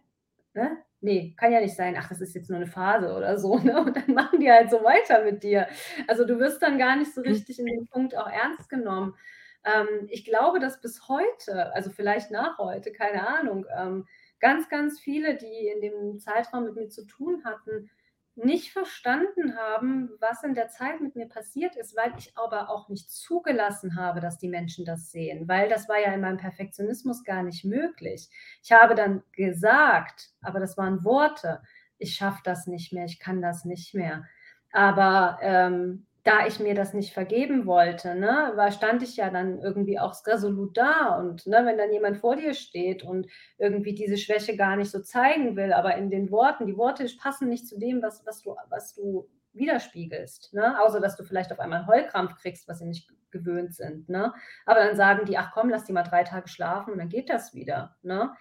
[0.55, 0.69] Hä?
[1.03, 1.95] Ne, kann ja nicht sein.
[1.99, 3.81] Ach, das ist jetzt nur 'ne Phase oder so“, ne?
[3.81, 5.67] Und dann machen die halt so weiter mit dir.
[6.07, 7.41] Also, du wirst dann gar nicht so Mhm.
[7.41, 9.15] richtig in dem Punkt auch ernst genommen.
[9.63, 14.07] Ähm, ich glaube, dass bis heute, also, vielleicht nach heute, keine Ahnung, ähm,
[14.39, 17.89] ganz, ganz viele, die in dem Zeitraum mit mir zu tun hatten,
[18.37, 22.89] nicht verstanden haben, was in der Zeit mit mir passiert ist, weil ich aber auch
[22.89, 27.23] nicht zugelassen habe, dass die Menschen das sehen, weil das war ja in meinem Perfektionismus
[27.23, 28.29] gar nicht möglich.
[28.63, 31.61] Ich habe dann gesagt, aber das waren Worte:
[31.99, 33.05] „Ich schaffe das nicht mehr.
[33.05, 34.25] Ich kann das nicht mehr.“
[34.71, 39.59] Aber, ähm, da ich mir das nicht vergeben wollte, ne, war stand ich ja dann
[39.61, 44.17] irgendwie auch resolut da und, ne, wenn dann jemand vor dir steht und irgendwie diese
[44.17, 47.79] Schwäche gar nicht so zeigen will, aber in den Worten die Worte passen nicht zu
[47.79, 50.79] dem, was was du was du widerspiegelst, ne?
[50.83, 54.33] Außer, dass du vielleicht auf einmal Heulkrampf kriegst, was sie nicht gewöhnt sind, ne?
[54.65, 57.29] Aber dann sagen die: „Ach komm, lass die mal 3 Tage schlafen und dann geht
[57.29, 58.33] das wieder“, ne?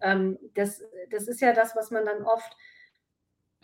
[0.00, 2.56] Ähm, das das ist ja das, was man dann oft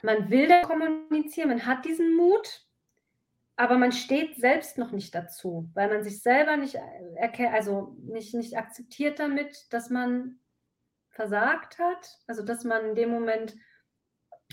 [0.03, 2.66] man will da kommunizieren, man hat diesen Mut,
[3.61, 6.80] aber man steht selbst noch nicht dazu, weil man sich selber nicht, äh,
[7.16, 10.38] erke also, nicht nicht akzeptiert damit, dass man
[11.11, 13.56] versagt hat, also, dass man in dem Moment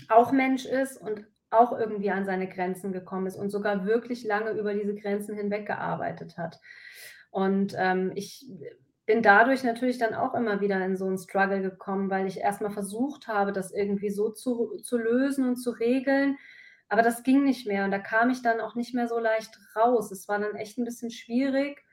[0.08, 4.52] auch Mensch ist und auch irgendwie an seine Grenzen gekommen ist und sogar wirklich lange
[4.52, 6.60] über diese Grenzen hinweg gearbeitet hat.
[7.30, 8.46] Und, ähm, ich
[9.06, 12.60] bin dadurch natürlich dann auch immer wieder in so 'n Struggle gekommen, weil ich erst
[12.60, 16.36] mal versucht habe, das irgendwie so zu zu lösen und zu regeln,
[16.88, 19.58] aber das ging nicht mehr und da kam ich dann auch nicht mehr so leicht
[19.76, 20.10] raus.
[20.12, 21.84] Es war dann echt 'n bisschen schwierig,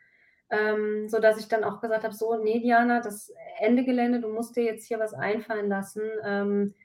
[0.51, 4.21] ähm, sodass ich dann auch gesagt habe: „So, ne, Diana, das Ende Gelände.
[4.21, 6.75] Du musst dir jetzt hier was einfallen lassen, ähm,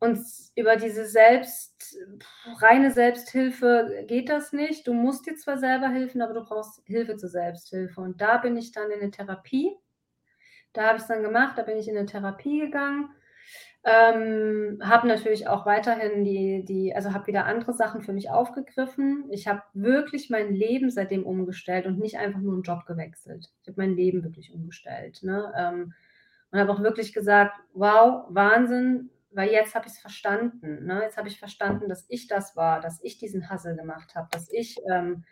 [0.00, 0.18] und
[0.56, 1.96] über diese Selbst
[2.60, 4.86] reine Selbsthilfe geht das nicht.
[4.88, 8.56] Du musst dir zwar selber helfen, aber du brauchst Hilfe zur Selbsthilfe.“ Und da bin
[8.58, 9.76] ich dann in 'ne Therapie.
[10.74, 13.10] Da habe ich's dann gemacht, da bin ich in 'ne Therapie gegangen,
[13.86, 19.26] ähm, habe natürlich auch weiterhin die die also, habe wieder andere Sachen für mich aufgegriffen.
[19.32, 23.48] Ich habe wirklich mein Leben seitdem umgestellt und nicht einfach nur 'n Job gewechselt.
[23.62, 25.94] Ich habe mein Leben wirklich umgestellt, ne, ähm,
[26.52, 31.02] und habe auch wirklich gesagt: „Wow, Wahnsinn, weil jetzt habe ich's verstanden, ne?
[31.04, 34.50] Jetzt habe ich verstanden, dass ich das war, dass ich diesen Hustle gemacht habe, dass
[34.52, 35.24] ich, ähm,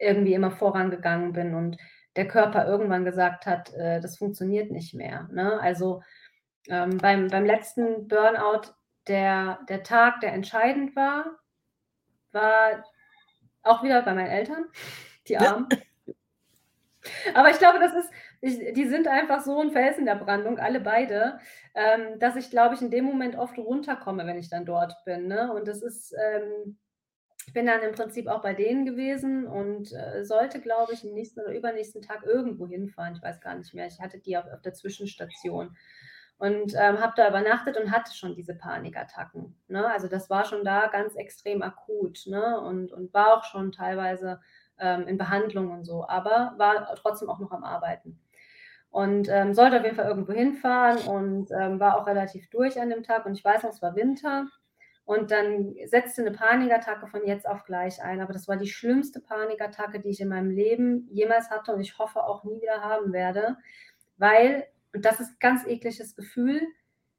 [0.00, 1.78] irgendwie immer vorangegangen bin und
[2.16, 5.60] der Körper irgendwann gesagt hat, äh, das funktioniert nicht mehr“, ne?
[5.60, 6.02] Also,
[6.68, 8.74] ähm, beim beim letzten Burnout,
[9.08, 11.38] der der Tag, der entscheidend war,
[12.32, 12.84] war
[13.62, 14.66] auch wieder bei meinen Eltern,
[15.28, 15.68] die Armen.
[17.34, 18.10] Aber ich glaube, das ist
[18.40, 21.38] ich die sind einfach so 'n Fels in der Brandung, alle beide,
[21.74, 25.26] ähm, dass ich, glaube ich, in dem Moment oft runterkomme, wenn ich dann dort bin,
[25.28, 25.52] ne?
[25.52, 26.78] Und das ist, ähm
[27.48, 31.12] Ich bin dann im Prinzip auch bei denen gewesen und, äh, sollte, glaube ich, am
[31.14, 33.14] nächsten oder übernächsten Tag irgendwo hinfahren.
[33.16, 33.86] Ich weiß gar nicht mehr.
[33.88, 35.76] Ich hatte die auf auf der Zwischenstation
[36.38, 39.86] und, ähm, habe da übernachtet und hatte schon diese Panikattacken, ne?
[39.90, 44.40] Also, das war schon da ganz extrem akut, ne, und und war auch schon teilweise,
[44.78, 48.20] ähm, in Behandlung und so, aber war trotzdem auch noch am Arbeiten.
[48.90, 52.90] Und, ähm, sollte auf jeden Fall irgendwo hinfahren und, ähm, war auch relativ durch an
[52.90, 54.48] dem Tag und ich weiß noch, es war Winter
[55.06, 59.20] und dann setzte 'ne Panikattacke von jetzt auf gleich ein, aber das war die schlimmste
[59.20, 63.12] Panikattacke, die ich in meinem Leben jemals hatte und ich hoffe auch nie wieder haben
[63.14, 63.56] werde,
[64.18, 66.62] weil und das ist ganz ekliges Gefühl,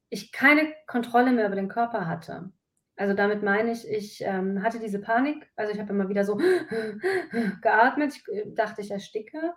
[0.09, 2.51] ich keine Kontrolle mehr über den Körper hatte.
[2.97, 6.37] Also, damit meine ich, ich, ähm, hatte diese Panik, also, ich habe immer wieder so
[7.61, 9.53] geatmet, ich, äh, dachte, ich ersticke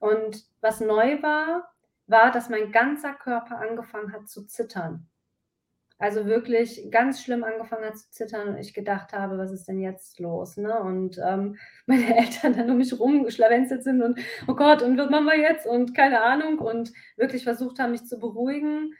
[0.00, 1.72] und was neu war,
[2.06, 5.08] war, dass mein ganzer Körper angefangen hat zu zittern.
[6.02, 9.78] Also, wirklich ganz schlimm angefangen hat zu zittern und ich gedacht habe: „Was ist denn
[9.80, 10.80] jetzt los“, ne?
[10.80, 15.26] Und, ähm, meine Eltern dann um mich rumgeschlawenzelt sind und: „Oh Gott, und was machen
[15.26, 18.94] wir jetzt?“ und keine Ahnung und wirklich versucht haben, mich zu beruhigen.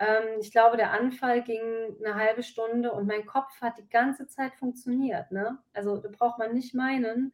[0.00, 1.60] Ähm, ich glaube, der Anfall ging
[2.00, 5.58] 'ne 1/2 Stunde und mein Kopf hat die ganze Zeit funktioniert, ne?
[5.74, 7.32] Also, da braucht man nicht meinen,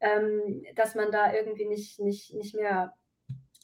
[0.00, 2.94] ähm, dass man da irgendwie nicht nicht nicht mehr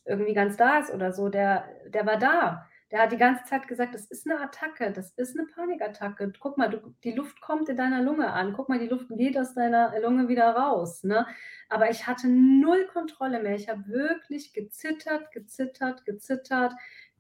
[0.07, 1.29] irgendwie ganz da ist oder so.
[1.31, 2.70] Der der war da.
[2.93, 6.33] Der hat die ganze Zeit gesagt: „Das ist 'ne Attacke, das ist 'ne Panikattacke.
[6.41, 8.53] Guck mal, du die Luft kommt in deiner Lunge an.
[8.53, 11.27] Guck mal, die Luft geht aus deiner Lunge wieder raus“, ne?
[11.69, 13.55] Aber ich hatte 0 Kontrolle mehr.
[13.55, 16.73] Ich habe wirklich gezittert, gezittert, gezittert.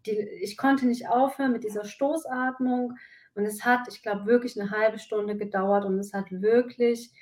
[0.07, 0.13] Die
[0.43, 2.97] ich konnte nicht aufhören mit dieser Stoßatmung
[3.35, 7.13] und es hat, ich glaube, wirklich 'ne 1/2 Stunde gedauert und es hat wirklich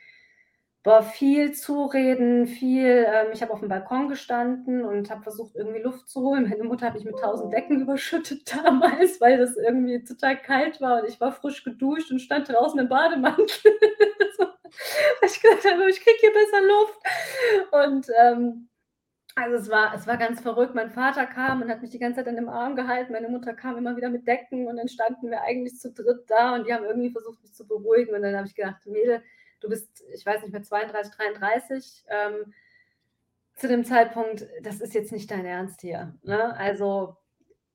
[0.84, 6.08] boah, viel Zureden, viel ähm, ich habe auf'm Balkon gestanden und habe versucht, irgendwie Luft
[6.08, 6.48] zu holen.
[6.48, 11.00] Meine Mutter hat mich mit 1.000 Decken überschüttet damals, weil das irgendwie total kalt war
[11.02, 13.46] und ich war frisch geduscht und stand draußen im Bademantel.
[15.24, 17.00] Ich gedacht habe: „Ich kriege hier besser Luft.“
[17.72, 18.68] Und, ähm,
[19.36, 20.74] also, es war es war ganz verrückt.
[20.74, 23.12] Mein Vater kam und hat mich die ganze Zeit dann im Arm gehalten.
[23.12, 26.54] Meine Mutter kam immer wieder mit Decken und dann standen wir eigentlich zu dritt da
[26.56, 29.22] und die haben irgendwie versucht, mich zu beruhigen und dann habe ich gedacht: „Mädel,
[29.60, 32.54] du bist, ich weiß nicht mehr, 32, 33, ähm,
[33.56, 36.56] zu dem Zeitpunkt, das ist jetzt nicht dein Ernst hier“, ne?
[36.56, 37.16] Also,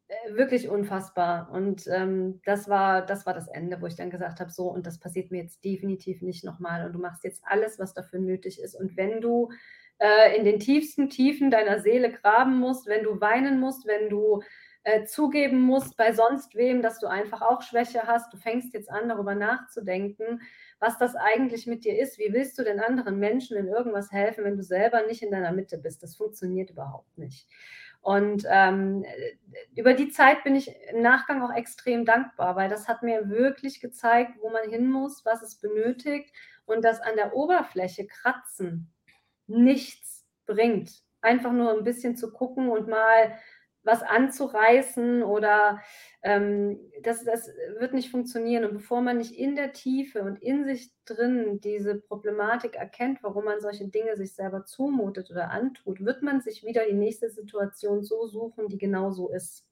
[0.10, 1.52] äh, wirklich unfassbar.
[1.52, 4.86] Und, ähm, das war das war das Ende, wo ich dann gesagt habe: „So, und
[4.88, 8.20] das passiert mir jetzt definitiv nicht noch mal und du machst jetzt alles, was dafür
[8.20, 8.76] nötig ist.
[8.76, 9.52] Und wenn du,
[10.00, 14.44] äh, in den tiefsten Tiefen deiner Seele graben musst, wenn du weinen musst, wenn du,
[14.84, 18.90] äh, zugeben musst bei sonst wem, dass du einfach auch Schwäche hast, du fängst jetzt
[18.92, 20.42] an, darüber nachzudenken,
[20.84, 22.20] was das eigentlich mit dir ist.
[22.20, 25.54] Wie willst du denn anderen Menschen in irgendwas helfen, wenn du selber nicht in deiner
[25.54, 26.04] Mitte bist?
[26.04, 27.50] Das funktioniert überhaupt nicht.“
[28.04, 29.36] Und, ähm, äh,
[29.80, 33.82] über die Zeit bin ich im Nachgang auch extrem dankbar, weil das hat mir wirklich
[33.82, 36.34] gezeigt, wo man hin muss, was es benötigt
[36.68, 38.94] und dass an der Oberfläche kratzen
[39.48, 41.04] nichts bringt.
[41.22, 43.38] Einfach nur 'n bisschen zu gucken und mal
[43.84, 45.82] was anzureißen oder,
[46.22, 48.66] ähm, das das wird nicht funktionieren.
[48.66, 53.46] Und bevor man nicht in der Tiefe und in sich drin diese Problematik erkennt, warum
[53.46, 58.04] man solche Dinge sich selber zumutet oder antut, wird man sich wieder die nächste Situation
[58.04, 59.66] so suchen, die genau so ist.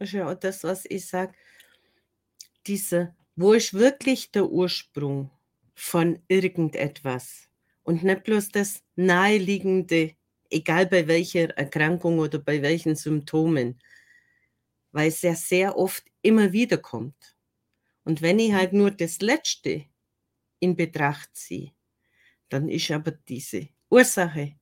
[0.00, 1.32] Ja auch das, was ich sage
[2.66, 5.30] diese wo ist wirklich der Ursprung
[5.76, 7.48] von irgendetwas?
[7.84, 10.16] Und nicht bloß das Naheliegende,
[10.50, 13.78] egal bei welcher Erkrankung oder bei welchen Symptomen,
[14.92, 17.36] weil's ja sehr oft immer wieder kommt.
[18.04, 19.84] Und wenn ich halt nur das Letzte
[20.60, 21.72] in Betracht ziehe,
[22.48, 24.54] dann ist aber diese Ursache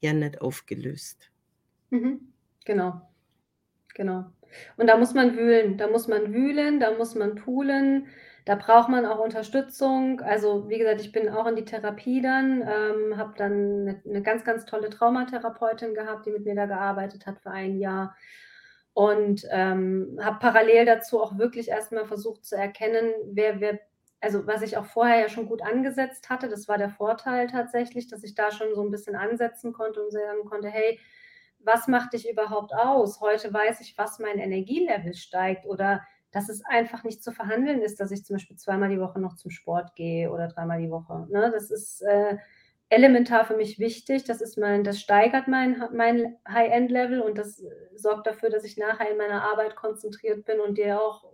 [0.00, 1.30] ja nicht aufgelöst.
[1.90, 2.32] Mhm.
[2.64, 3.00] Genau.
[3.94, 4.32] Genau.
[4.76, 5.78] Und da muss man wühlen.
[5.78, 8.08] Da muss man wühlen, da muss man poolen,
[8.48, 10.20] da braucht man auch Unterstützung.
[10.22, 14.22] Also, wie gesagt, ich bin auch in die Therapie dann, ähm, habe dann 'ne 'ne
[14.22, 18.16] ganz, ganz tolle Traumatherapeutin gehabt, die mit mir da gearbeitet hat für 1 Jahr
[18.94, 23.80] und, ähm, habe parallel dazu auch wirklich erst mal versucht zu erkennen, wer wer
[24.20, 28.08] also, was ich auch vorher ja schon gut angesetzt hatte, das war der Vorteil tatsächlich,
[28.08, 30.98] dass ich da schon so 'n bisschen ansetzen konnte und sagen konnte: „Hey,
[31.60, 33.20] was macht dich überhaupt aus?
[33.20, 36.02] Heute weiß ich, was mein Energielevel steigt oder
[36.32, 39.36] dass es einfach nicht zu verhandeln ist, dass ich zum Beispiel zweimal die Woche noch
[39.36, 41.50] zum Sport gehe oder dreimal die Woche, ne?
[41.52, 42.38] Das ist, äh,
[42.90, 44.24] elementar für mich wichtig.
[44.24, 47.62] Das ist mein das steigert mein mein High-End-Level und das
[47.94, 51.24] sorgt dafür, dass ich nachher in meiner Arbeit konzentriert bin und dir auch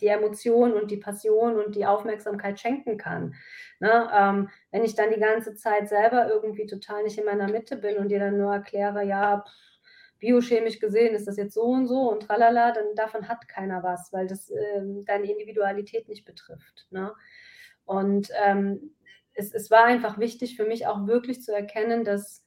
[0.00, 3.34] die Emotion und die Passion und die Aufmerksamkeit schenken kann,
[3.80, 4.10] ne?
[4.14, 7.96] Ähm, wenn ich dann die ganze Zeit selber irgendwie total nicht in meiner Mitte bin
[7.96, 9.44] und dir dann nur erkläre: „Ja,
[10.18, 14.12] biochemisch gesehen ist das jetzt so und so und tralala“, dann davon hat keiner was,
[14.12, 17.12] weil das, ähm, deine Individualität nicht betrifft, ne?
[17.84, 18.94] Und ähm,
[19.34, 22.44] es, es war einfach wichtig für mich auch wirklich zu erkennen, dass,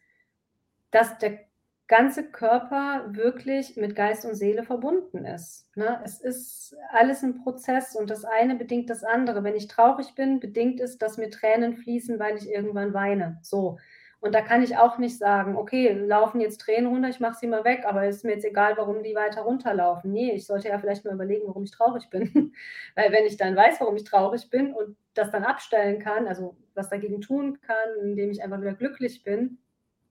[0.92, 1.40] dass der
[1.88, 5.68] ganze Körper wirklich mit Geist und Seele verbunden ist.
[5.76, 6.00] Ne?
[6.06, 9.44] Es ist alles ein Prozess und das eine bedingt das andere.
[9.44, 13.40] Wenn ich traurig bin, bedingt es, dass mir Tränen fließen, weil ich irgendwann weine.
[13.42, 13.80] So.
[14.22, 17.48] Und da kann ich auch nicht sagen, okay, laufen jetzt Tränen runter, ich mache sie
[17.48, 20.12] mal weg, aber ist mir jetzt egal, warum die weiter runterlaufen.
[20.12, 22.54] Nee, ich sollte ja vielleicht mal überlegen, warum ich traurig bin.
[22.96, 26.58] Weil wenn ich dann weiß, warum ich traurig bin und das dann abstellen kann, also
[26.74, 29.58] was dagegen tun kann, indem ich einfach wieder glücklich bin,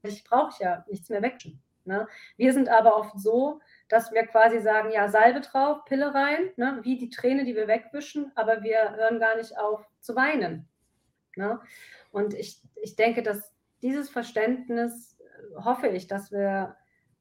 [0.02, 1.60] ich brauche ja nichts mehr wegtun.
[1.84, 2.06] Ne?
[2.36, 6.80] Wir sind aber oft so, dass wir quasi sagen, ja, Salbe drauf, Pille rein, ne?
[6.82, 10.68] wie die Träne, die wir wegwischen, aber wir hören gar nicht auf zu weinen.
[11.36, 11.60] Ne?
[12.10, 13.52] Und ich, ich denke, dass
[13.82, 16.76] dieses Verständnis äh, hoffe ich, dass wir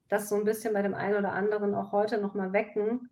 [0.08, 3.10] das so ein bisschen bei dem einen oder anderen auch heute nochmal wecken,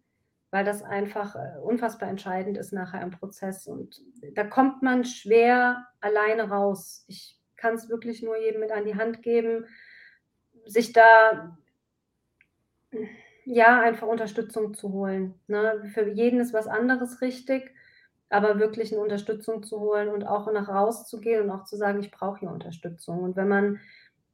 [0.50, 3.66] weil das einfach äh, unfassbar entscheidend ist nachher im Prozess.
[3.66, 4.02] Und
[4.34, 7.04] da kommt man schwer alleine raus.
[7.08, 9.66] Ich kann es wirklich nur jedem mit an die Hand geben,
[10.64, 11.56] sich da
[13.44, 15.34] ja einfach Unterstützung zu holen.
[15.46, 15.90] Ne?
[15.92, 17.72] Für jeden ist was anderes richtig
[18.28, 22.10] aber wirklich eine Unterstützung zu holen und auch nach rauszugehen und auch zu sagen, ich
[22.10, 23.22] brauche hier Unterstützung.
[23.22, 23.80] Und wenn man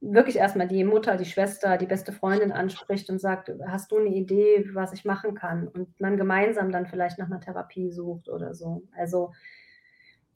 [0.01, 4.09] wirklich erstmal die Mutter, die Schwester, die beste Freundin anspricht und sagt, hast du eine
[4.09, 5.69] Idee, was ich machen kann?
[5.69, 8.83] Und man gemeinsam dann vielleicht nach einer Therapie sucht oder so.
[8.97, 9.33] Also,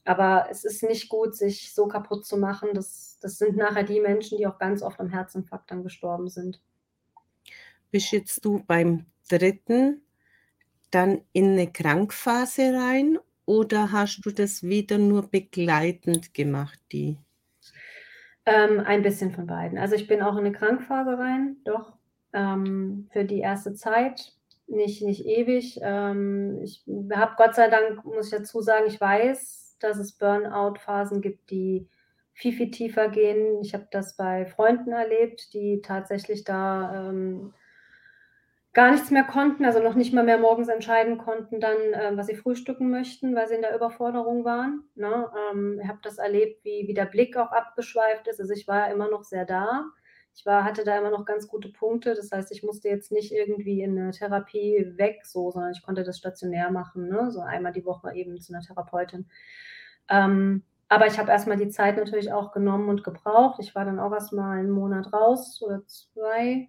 [0.05, 2.69] aber es ist nicht gut, sich so kaputt zu machen.
[2.75, 6.61] Das, das sind nachher die Menschen, die auch ganz oft am Herzinfarkt dann gestorben sind.
[7.91, 10.03] Bist jetzt du beim dritten
[10.93, 17.17] dann in eine Krankphase rein oder hast du das wieder nur begleitend gemacht, die?
[18.45, 19.79] Ähm, ein bisschen von beiden.
[19.79, 21.95] Also ich bin auch in eine Krankphase rein, doch,
[22.33, 24.33] ähm, für die erste Zeit,
[24.67, 25.79] nicht, nicht ewig.
[25.83, 31.21] Ähm, ich habe Gott sei Dank, muss ich dazu sagen, ich weiß, dass es Burnout-Phasen
[31.21, 31.89] gibt, die
[32.33, 33.61] viel, viel tiefer gehen.
[33.63, 37.55] Ich habe das bei Freunden erlebt, die tatsächlich da ähm,
[38.77, 42.27] gar nichts mehr konnten, also noch nicht mal mehr morgens entscheiden konnten, dann, äh, was
[42.27, 44.85] sie frühstücken möchten, weil sie in der Überforderung waren.
[44.95, 45.31] Ne?
[45.51, 48.39] Ähm, ich habe das erlebt, wie, wie der Blick auch abgeschweift ist.
[48.39, 49.87] Also ich war immer noch sehr da.
[50.35, 52.15] Ich war, hatte da immer noch ganz gute Punkte.
[52.15, 56.05] Das heißt, ich musste jetzt nicht irgendwie in eine Therapie weg, so, sondern ich konnte
[56.05, 57.31] das stationär machen, ne?
[57.31, 59.31] so einmal die Woche eben zu einer Therapeutin.
[60.11, 63.59] Ähm, aber ich habe erstmal die Zeit natürlich auch genommen und gebraucht.
[63.59, 66.69] Ich war dann auch erstmal einen Monat raus oder zwei,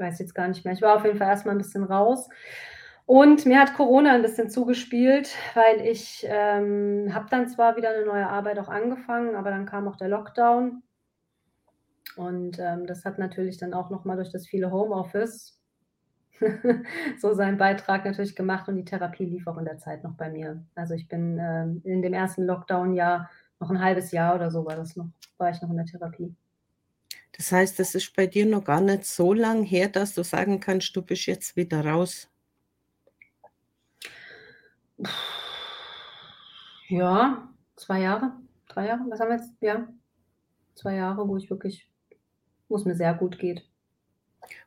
[0.00, 0.74] weiß jetzt gar nicht mehr.
[0.74, 2.28] Ich war auf jeden Fall erstmal ein bisschen raus.
[3.06, 8.06] Und mir hat Corona ein bisschen zugespielt, weil ich ähm, habe dann zwar wieder eine
[8.06, 10.82] neue Arbeit auch angefangen, aber dann kam auch der Lockdown.
[12.16, 15.60] Und ähm, das hat natürlich dann auch nochmal durch das viele Homeoffice
[17.18, 20.30] so seinen Beitrag natürlich gemacht und die Therapie lief auch in der Zeit noch bei
[20.30, 20.64] mir.
[20.74, 23.28] Also ich bin ähm, in dem ersten Lockdown-Jahr,
[23.60, 26.34] noch ein halbes Jahr oder so war das noch, war ich noch in der Therapie.
[27.36, 30.60] Das heißt, das ist bei dir noch gar nicht so lang her, dass du sagen
[30.60, 32.28] kannst, du bist jetzt wieder raus?
[36.88, 38.32] Ja, zwei Jahre,
[38.68, 39.52] drei Jahre, was haben wir jetzt?
[39.60, 39.88] Ja,
[40.74, 41.88] zwei Jahre, wo ich wirklich,
[42.68, 43.64] wo es mir sehr gut geht.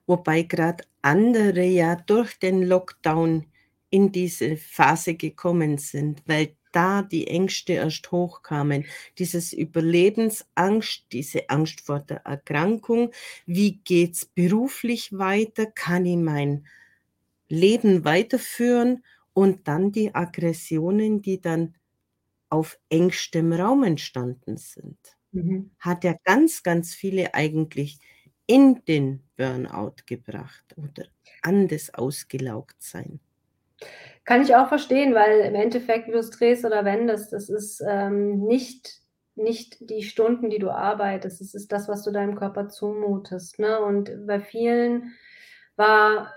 [0.05, 3.45] Wobei gerade andere ja durch den Lockdown
[3.89, 8.85] in diese Phase gekommen sind, weil da die Ängste erst hochkamen.
[9.19, 13.11] Dieses Überlebensangst, diese Angst vor der Erkrankung.
[13.45, 15.65] Wie geht's beruflich weiter?
[15.67, 16.65] Kann ich mein
[17.49, 19.03] Leben weiterführen?
[19.33, 21.75] Und dann die Aggressionen, die dann
[22.49, 24.97] auf engstem Raum entstanden sind.
[25.31, 25.71] Mhm.
[25.79, 27.99] Hat ja ganz, ganz viele eigentlich
[28.47, 31.05] in den Burnout gebracht oder
[31.41, 33.19] an das Ausgelaugtsein.
[34.25, 37.83] Kann ich auch verstehen, weil im Endeffekt, wie du es drehst oder wendest, das ist
[37.85, 39.01] ähm, nicht,
[39.35, 43.59] nicht die Stunden, die du arbeitest, es ist das, was du deinem Körper zumutest.
[43.59, 43.79] Ne?
[43.81, 45.13] Und bei vielen
[45.75, 46.33] war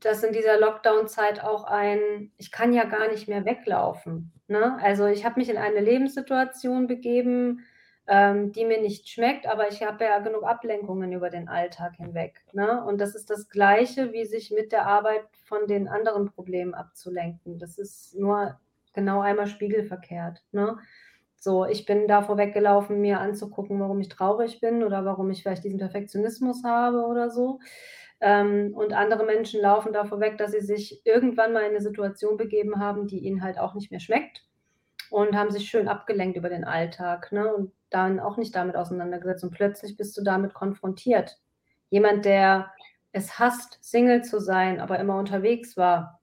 [0.00, 4.32] das in dieser Lockdown-Zeit auch ein, ich kann ja gar nicht mehr weglaufen.
[4.46, 4.78] Ne?
[4.82, 7.64] Also ich habe mich in eine Lebenssituation begeben,
[8.06, 12.44] ähm, die mir nicht schmeckt, aber ich habe ja genug Ablenkungen über den Alltag hinweg.
[12.52, 12.84] Ne?
[12.84, 17.58] Und das ist das Gleiche, wie sich mit der Arbeit von den anderen Problemen abzulenken.
[17.58, 18.58] Das ist nur
[18.92, 20.42] genau einmal spiegelverkehrt.
[20.52, 20.76] Ne?
[21.36, 25.64] So, ich bin davor weggelaufen, mir anzugucken, warum ich traurig bin oder warum ich vielleicht
[25.64, 27.58] diesen Perfektionismus habe oder so.
[28.20, 32.36] Ähm, und andere Menschen laufen davor weg, dass sie sich irgendwann mal in eine Situation
[32.36, 34.44] begeben haben, die ihnen halt auch nicht mehr schmeckt
[35.10, 37.52] und haben sich schön abgelenkt über den Alltag ne?
[37.54, 39.44] und dann auch nicht damit auseinandergesetzt.
[39.44, 41.38] Und plötzlich bist du damit konfrontiert.
[41.90, 42.70] Jemand, der
[43.12, 46.20] es hasst, Single zu sein, aber immer unterwegs war,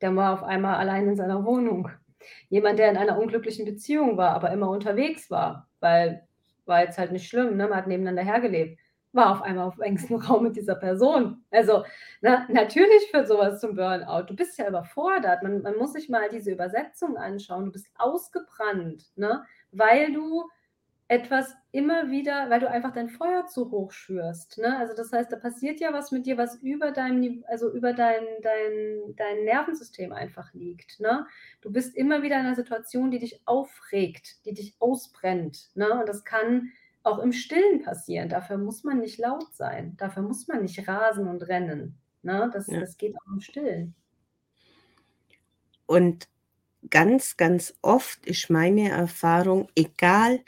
[0.00, 1.88] der war auf einmal allein in seiner Wohnung.
[2.48, 6.26] Jemand, der in einer unglücklichen Beziehung war, aber immer unterwegs war, weil
[6.66, 7.68] war jetzt halt nicht schlimm, ne?
[7.68, 8.78] Man hat nebeneinander hergelebt,
[9.12, 11.44] war auf einmal auf engstem Raum mit dieser Person.
[11.50, 11.84] Also,
[12.20, 14.24] ne, natürlich führt sowas zum Burnout.
[14.26, 15.42] Du bist ja überfordert.
[15.42, 17.66] Man man muss sich mal diese Übersetzung anschauen.
[17.66, 20.48] Du bist ausgebrannt, ne, weil du
[21.08, 24.76] etwas immer wieder weil du einfach dein Feuer zu hoch schürst, ne?
[24.78, 28.24] Also, das heißt, da passiert ja was mit dir, was über deinem also, über dein
[28.42, 31.26] dein dein Nervensystem einfach liegt, ne?
[31.60, 36.00] Du bist immer wieder in 'ner Situation, die dich aufregt, die dich ausbrennt, ne?
[36.00, 38.28] Und das kann auch im Stillen passieren.
[38.30, 39.96] Dafür muss man nicht laut sein.
[39.98, 42.50] Dafür muss man nicht rasen und rennen, ne?
[42.52, 42.78] Das Ja.
[42.78, 43.94] das geht auch im Stillen.
[45.88, 46.28] Und
[46.90, 50.40] ganz, ganz oft ist meine Erfahrung, egal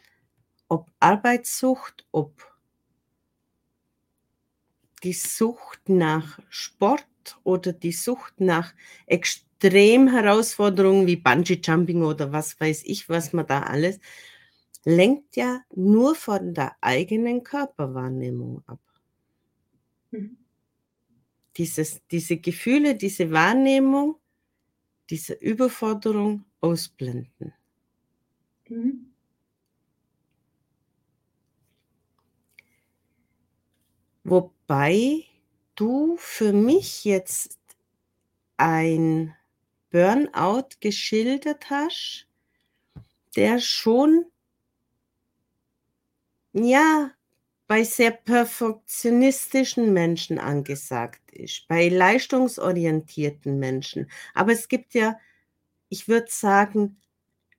[0.68, 2.32] ob Arbeitssucht, ob
[5.02, 7.06] die Sucht nach Sport
[7.44, 8.74] oder die Sucht nach
[9.06, 14.00] Extremherausforderungen wie Bungee-Jumping oder was weiß ich, was man da alles
[14.86, 18.80] lenkt ja nur von der eigenen Körperwahrnehmung ab.
[20.12, 20.38] Mhm.
[21.56, 24.16] Dieses diese Gefühle, diese Wahrnehmung,
[25.10, 27.52] diese Überforderung ausblenden.
[28.68, 29.12] Mhm.
[34.28, 35.22] Wobei
[35.76, 37.60] du für mich jetzt
[38.58, 39.34] ein
[39.90, 42.26] Burnout geschildert hast,
[43.36, 44.26] der schon
[46.54, 47.10] ja,
[47.68, 54.10] bei sehr perfektionistischen Menschen angesagt ist, bei leistungsorientierten Menschen.
[54.34, 55.18] Aber es gibt ja,
[55.90, 57.00] ich würde sagen,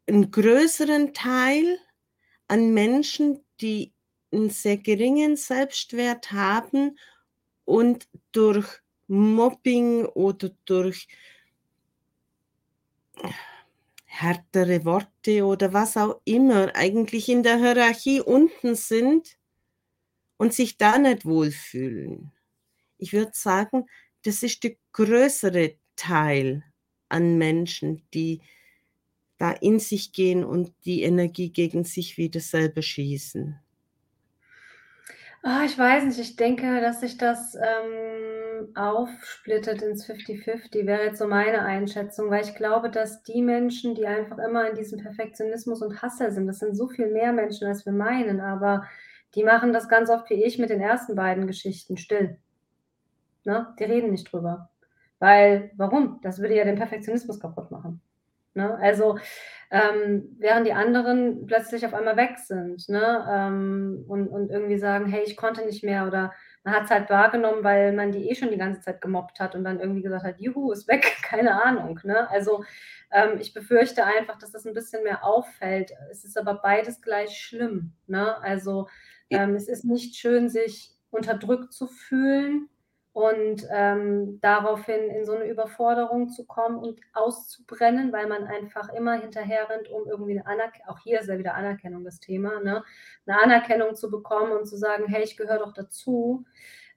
[0.07, 1.79] 'n größeren Teil
[2.49, 3.93] an Menschen, die
[4.33, 6.97] 'n sehr geringen Selbstwert haben
[7.65, 8.67] und durch
[9.07, 11.07] Mobbing oder durch
[14.05, 19.37] härtere Worte oder was auch immer eigentlich in der Hierarchie unten sind
[20.37, 22.31] und sich da nicht wohlfühlen.
[22.97, 23.85] Ich würde sagen,
[24.23, 26.63] das ist der größere Teil
[27.09, 28.41] an Menschen, die
[29.39, 33.59] da in sich gehen und die Energie gegen sich wieder selber schießen.
[35.43, 41.19] Ah, ich weiß nicht, ich denke, dass sich das, ähm, aufsplittet ins Fifty-Fifty, wäre jetzt
[41.19, 45.81] so meine Einschätzung, weil ich glaube, dass die Menschen, die einfach immer in diesem Perfektionismus
[45.81, 48.87] und Hustle sind das sind so viel mehr Menschen, als wir meinen, aber
[49.35, 52.37] die machen das ganz oft wie ich mit den ersten beiden Geschichten still.
[53.45, 53.73] Ne?
[53.79, 54.69] Die reden nicht drüber.
[55.19, 56.19] Weil warum?
[56.21, 58.01] Das würde ja den Perfektionismus kaputt machen,
[58.53, 58.75] ne?
[58.77, 59.17] Also,
[59.71, 65.05] ähm, während die anderen plötzlich auf einmal weg sind, ne, ähm, und und irgendwie sagen:
[65.07, 68.51] „Hey, ich konnte nicht mehr“, oder man hat's halt wahrgenommen, weil man die eh schon
[68.51, 71.99] die ganze Zeit gemobbt hat und dann irgendwie gesagt hat: „Juhu, ist weg“, keine Ahnung,
[72.03, 72.29] ne?
[72.29, 72.63] Also,
[73.11, 75.91] ähm, ich befürchte einfach, dass das 'n bisschen mehr auffällt.
[76.11, 78.37] Es ist aber beides gleich schlimm, ne?
[78.41, 78.87] Also,
[79.29, 82.69] ähm, es ist nicht schön, sich unterdrückt zu fühlen
[83.17, 89.13] und, ähm, daraufhin in so 'ne Überforderung zu kommen und auszubrennen, weil man einfach immer
[89.15, 92.83] hinterherrennt, um irgendwie 'ne Anerk auch hier ist ja wieder Anerkennung das Thema, ne?
[93.25, 96.45] 'Ne Anerkennung zu bekommen und zu sagen: „Hey, ich gehöre doch dazu“,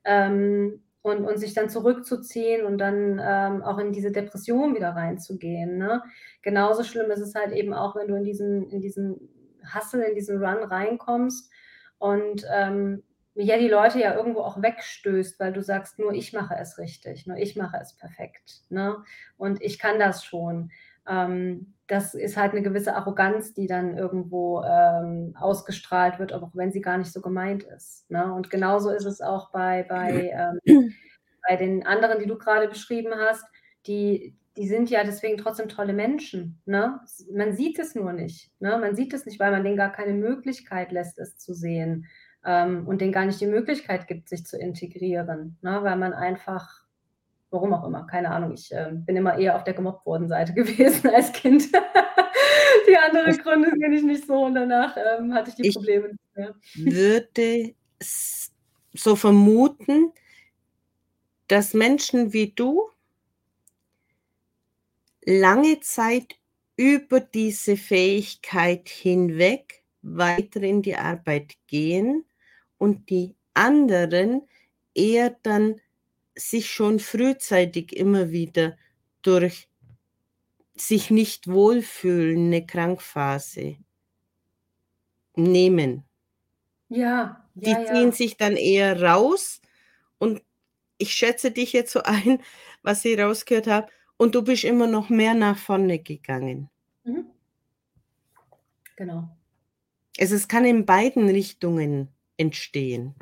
[0.04, 5.78] ähm, und und sich dann zurückzuziehen und dann, ähm, auch in diese Depression wieder reinzugehen,
[5.78, 6.02] ne?
[6.42, 9.30] Genauso schlimm ist es halt eben auch, wenn du in diesen in diesen
[9.74, 11.50] Hustle, in diesen Run reinkommst
[11.98, 13.02] und, ähm,
[13.42, 17.26] ja, die Leute ja irgendwo auch wegstößt, weil du sagst: „Nur ich mache es richtig,
[17.26, 18.96] nur ich mache es perfekt, ne,
[19.36, 20.70] und ich kann das schon.“
[21.08, 26.72] Ähm, das ist halt 'ne gewisse Arroganz, die dann irgendwo, ähm, ausgestrahlt wird, auch wenn
[26.72, 28.32] sie gar nicht so gemeint ist, ne?
[28.34, 30.60] Und genauso ist es auch bei bei, ähm
[31.48, 33.44] bei den anderen, die du grade beschrieben hast,
[33.86, 37.00] die die sind ja deswegen trotzdem tolle Menschen, ne?
[37.32, 38.78] Man sieht es nur nicht, ne?
[38.78, 42.06] Man sieht es nicht, weil man denen gar keine Möglichkeit lässt, es zu sehen,
[42.44, 46.80] ähm, und denen gar nicht die Möglichkeit gibt, sich zu integrieren, ne, weil man einfach
[47.52, 51.32] warum auch immer, keine Ahnung, ich, ähm, bin immer eher auf der Gemobbt-worden-Seite gewesen als
[51.32, 51.64] Kind.
[52.88, 55.74] Die andere Das Gründe kenne ich nicht so und danach, ähm, hatte ich die Ich
[55.74, 56.54] Probleme nicht mehr.
[56.74, 57.74] würde
[58.94, 60.12] so vermuten
[61.50, 62.88] dass Menschen wie du
[65.22, 66.36] lange Zeit
[66.76, 72.24] über diese Fähigkeit hinweg weiter in die Arbeit gehen
[72.80, 74.42] und die anderen
[74.94, 75.80] eher dann
[76.36, 78.76] sich schon frühzeitig immer wieder
[79.22, 79.68] durch
[80.76, 83.76] sich nicht wohlfühlen, 'ne Krankphase
[85.36, 86.04] nehmen.
[86.90, 88.12] Ja, ja, Die ziehen ja.
[88.12, 89.60] sich dann eher raus
[90.18, 90.42] und
[90.98, 92.42] ich schätze dich jetzt so ein,
[92.82, 96.70] was ich rausgehört habe, und du bist immer noch mehr nach vorne gegangen.
[97.04, 97.30] Mhm.
[98.98, 99.36] Genau.
[100.18, 102.08] Also, es kann in beiden Richtungen
[102.40, 103.14] entstehen.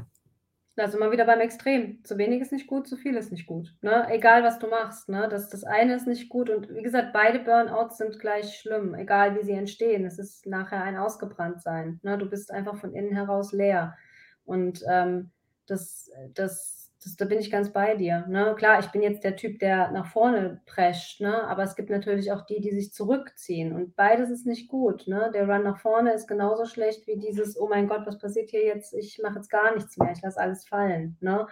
[0.76, 2.04] Da sind wir wieder beim Extrem.
[2.04, 4.06] Zu wenig ist nicht gut, zu viel ist nicht gut, ne?
[4.10, 5.28] Egal, was du machst, ne?
[5.28, 9.36] Das das eine ist nicht gut und wie gesagt, beide Burnouts sind gleich schlimm, egal
[9.36, 10.04] wie sie entstehen.
[10.04, 12.16] Es ist nachher ein Ausgebranntsein, ne?
[12.16, 13.96] Du bist einfach von innen heraus leer
[14.44, 15.32] und, ähm,
[15.66, 18.54] das das das da bin ich ganz bei dir, ne?
[18.56, 22.32] Klar, ich bin jetzt der Typ, der nach vorne prescht, ne, aber es gibt natürlich
[22.32, 25.30] auch die, die sich zurückziehen und beides ist nicht gut, ne?
[25.34, 28.64] Der Run nach vorne ist genauso schlecht wie dieses: „Oh mein Gott, was passiert hier
[28.64, 28.94] jetzt?
[28.94, 31.46] Ich mache jetzt gar nichts mehr, ich lasse alles fallen“, ne?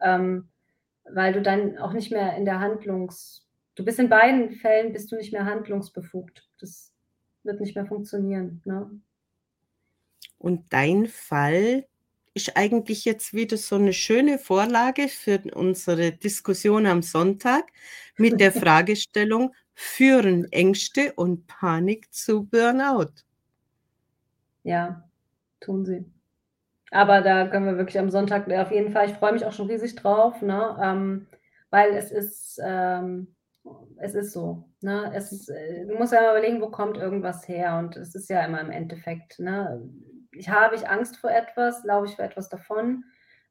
[0.00, 0.48] Ähm,
[1.04, 5.10] weil du dann auch nicht mehr in der Handlungs du bist in beiden Fällen bist
[5.12, 6.48] du nicht mehr handlungsbefugt.
[6.58, 6.92] Das
[7.44, 8.90] wird nicht mehr funktionieren, ne?
[10.36, 11.87] Und dein Fall
[12.38, 17.64] ist eigentlich jetzt wieder so 'ne schöne Vorlage für unsere Diskussion am Sonntag
[18.16, 23.12] mit der Fragestellung: „Führen Ängste und Panik zu Burnout?“
[24.64, 25.08] Ja,
[25.60, 26.06] tun sie.
[26.92, 29.68] Aber da können wir wirklich am Sonntag auf jeden Fall ich freue mich auch schon
[29.68, 31.28] riesig drauf, ne, ähm,
[31.70, 33.34] weil es ist, ähm
[33.98, 35.12] es ist so, ne?
[35.14, 38.30] Es ist äh, du musst ja immer überlegen, wo kommt irgendwas her und es ist
[38.30, 39.82] ja immer im Endeffekt, ne
[40.38, 43.04] ich habe ich Angst vor etwas, laufe ich vor etwas davon?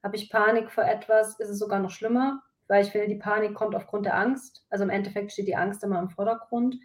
[0.04, 3.54] Habe ich Panik vor etwas, ist es sogar noch schlimmer, weil ich finde, die Panik
[3.56, 4.66] kommt aufgrund der Angst.
[4.70, 6.76] Also, im Endeffekt steht die Angst immer im Vordergrund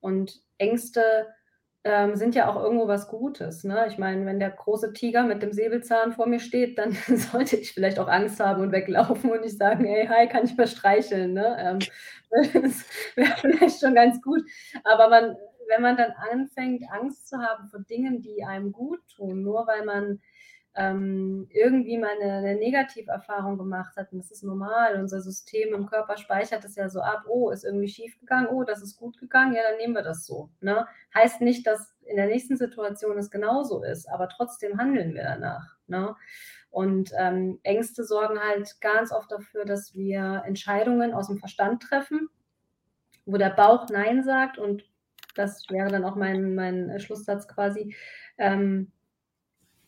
[0.00, 1.26] und Ängste,
[1.84, 3.86] ähm, sind ja auch irgendwo was Gutes, ne?
[3.88, 7.72] Ich meine, wenn der große Tiger mit dem Säbelzahn vor mir steht, dann sollte ich
[7.72, 11.32] vielleicht auch Angst haben und weglaufen und nicht sagen: „Hey, hi, kann ich mal streicheln“,
[11.32, 11.56] ne?
[11.58, 11.78] Ähm,
[12.62, 12.84] das
[13.16, 14.42] wäre vielleicht schon ganz gut.
[14.84, 15.36] Aber man
[15.70, 20.20] wenn man dann anfängt, Angst zu haben vor Dingen, die einem guttun, nur weil man,
[20.76, 24.96] ähm, irgendwie mal 'ne 'ne Negativerfahrung gemacht hat und das ist normal.
[25.00, 28.48] Unser System im Körper speichert das ja so ab: „Oh, ist irgendwie schiefgegangen.
[28.50, 29.54] Oh, das ist gut gegangen.
[29.54, 30.86] Ja, dann nehmen wir das so“, ne?
[31.14, 35.76] Heißt nicht, dass in der nächsten Situation es genauso ist, aber trotzdem handeln wir danach,
[35.88, 36.16] ne?
[36.70, 42.28] Und, ähm, Ängste sorgen halt ganz oft dafür, dass wir Entscheidungen aus'm Verstand treffen,
[43.26, 44.84] wo der Bauch „Nein“ sagt und
[45.34, 47.94] das wäre dann auch mein mein, äh, Schlusssatz quasi.
[48.38, 48.92] Ähm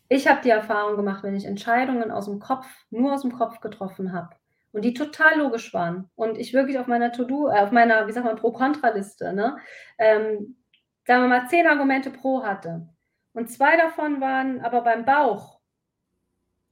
[0.08, 4.36] ich habe die Erfahrung gemacht, wenn ich Entscheidungen aus'm Kopf nur aus'm Kopf getroffen habe
[4.72, 8.12] und die total logisch waren und ich wirklich auf meiner To-do äh, auf meiner, wie
[8.12, 9.56] sagt man, Pro-Kontra-Liste, ne,
[9.98, 10.56] ähm,
[11.06, 12.88] sagen wir mal 10 Argumente pro hatte
[13.32, 15.60] und 2 davon waren aber beim Bauch.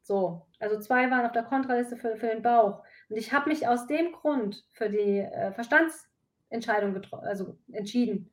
[0.03, 3.67] So, also 2 waren auf der Kontraliste für für den Bauch und ich habe mich
[3.69, 8.31] aus dem Grund für die, äh, Verstandsentscheidung also entschieden,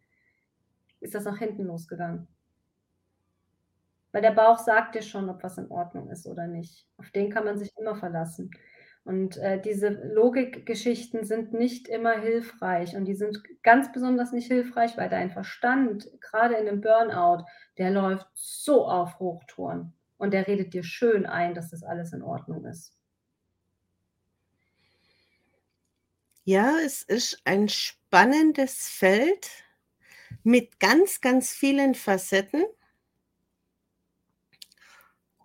[1.02, 2.28] ist das nach hinten losgegangen.
[4.14, 6.88] Weil der Bauch sagt dir schon, ob was in Ordnung ist oder nicht.
[6.98, 8.52] Auf den kann man sich immer verlassen.
[9.04, 14.98] Und, äh, diese Logikgeschichten sind nicht immer hilfreich und die sind ganz besonders nicht hilfreich,
[14.98, 17.46] weil dein Verstand, grade in 'nem Burnout,
[17.78, 22.22] der läuft so auf Hochtouren und der redet dir schön ein, dass das alles in
[22.22, 22.90] Ordnung ist.
[26.50, 29.50] Ja, es ist ein spannendes Feld
[30.48, 32.64] mit ganz, ganz vielen Facetten.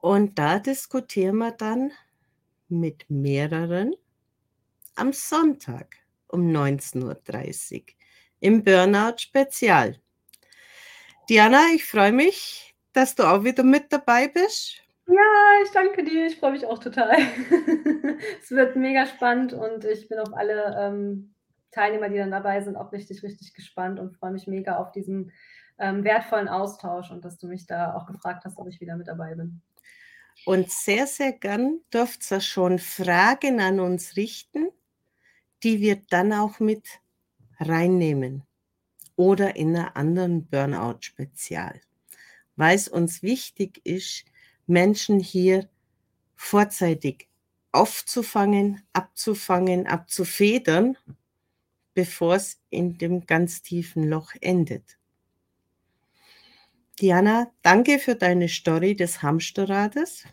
[0.01, 1.91] Und da diskutieren wir dann
[2.69, 3.97] mit mehreren
[4.95, 5.97] am Sonntag
[6.29, 7.97] um 19:30
[8.39, 10.01] im Burnout-Spezial.
[11.29, 14.83] Diana, ich freue mich, dass du auch wieder mit dabei bist.
[15.09, 16.27] Ja, ich danke dir.
[16.27, 17.17] Ich freue mich auch total.
[18.41, 21.32] Es wird mega spannend und ich bin auf alle, ähm,
[21.73, 25.33] Teilnehmer, die dann dabei sind, auch richtig, richtig gespannt und freue mich mega auf diesen,
[25.79, 29.09] ähm, wertvollen Austausch und dass du mich da auch gefragt hast, ob ich wieder mit
[29.09, 29.63] dabei bin.
[30.45, 34.69] Und sehr, sehr gern dürft ihr schon Fragen an uns richten,
[35.63, 36.87] die wir dann auch mit
[37.61, 38.45] reinnehmen
[39.17, 41.81] oder in 'ner anderen Burnout-Spezial,
[42.57, 44.25] weil's uns wichtig ist,
[44.67, 45.69] Menschen hier
[46.37, 47.29] vorzeitig
[47.73, 50.97] aufzufangen, abzufangen, abzufedern,
[51.95, 54.99] bevor's in dem ganz tiefen Loch endet.
[57.01, 60.25] Diana, danke für deine Story des Hamsterrades.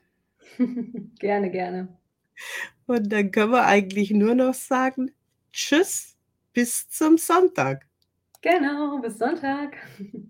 [1.20, 1.98] Gerne, gerne.
[2.86, 5.12] Und dann können wir eigentlich nur noch sagen:
[5.52, 6.18] Tschüss,
[6.54, 7.88] bis zum Sonntag.
[8.42, 9.78] Genau, bis Sonntag.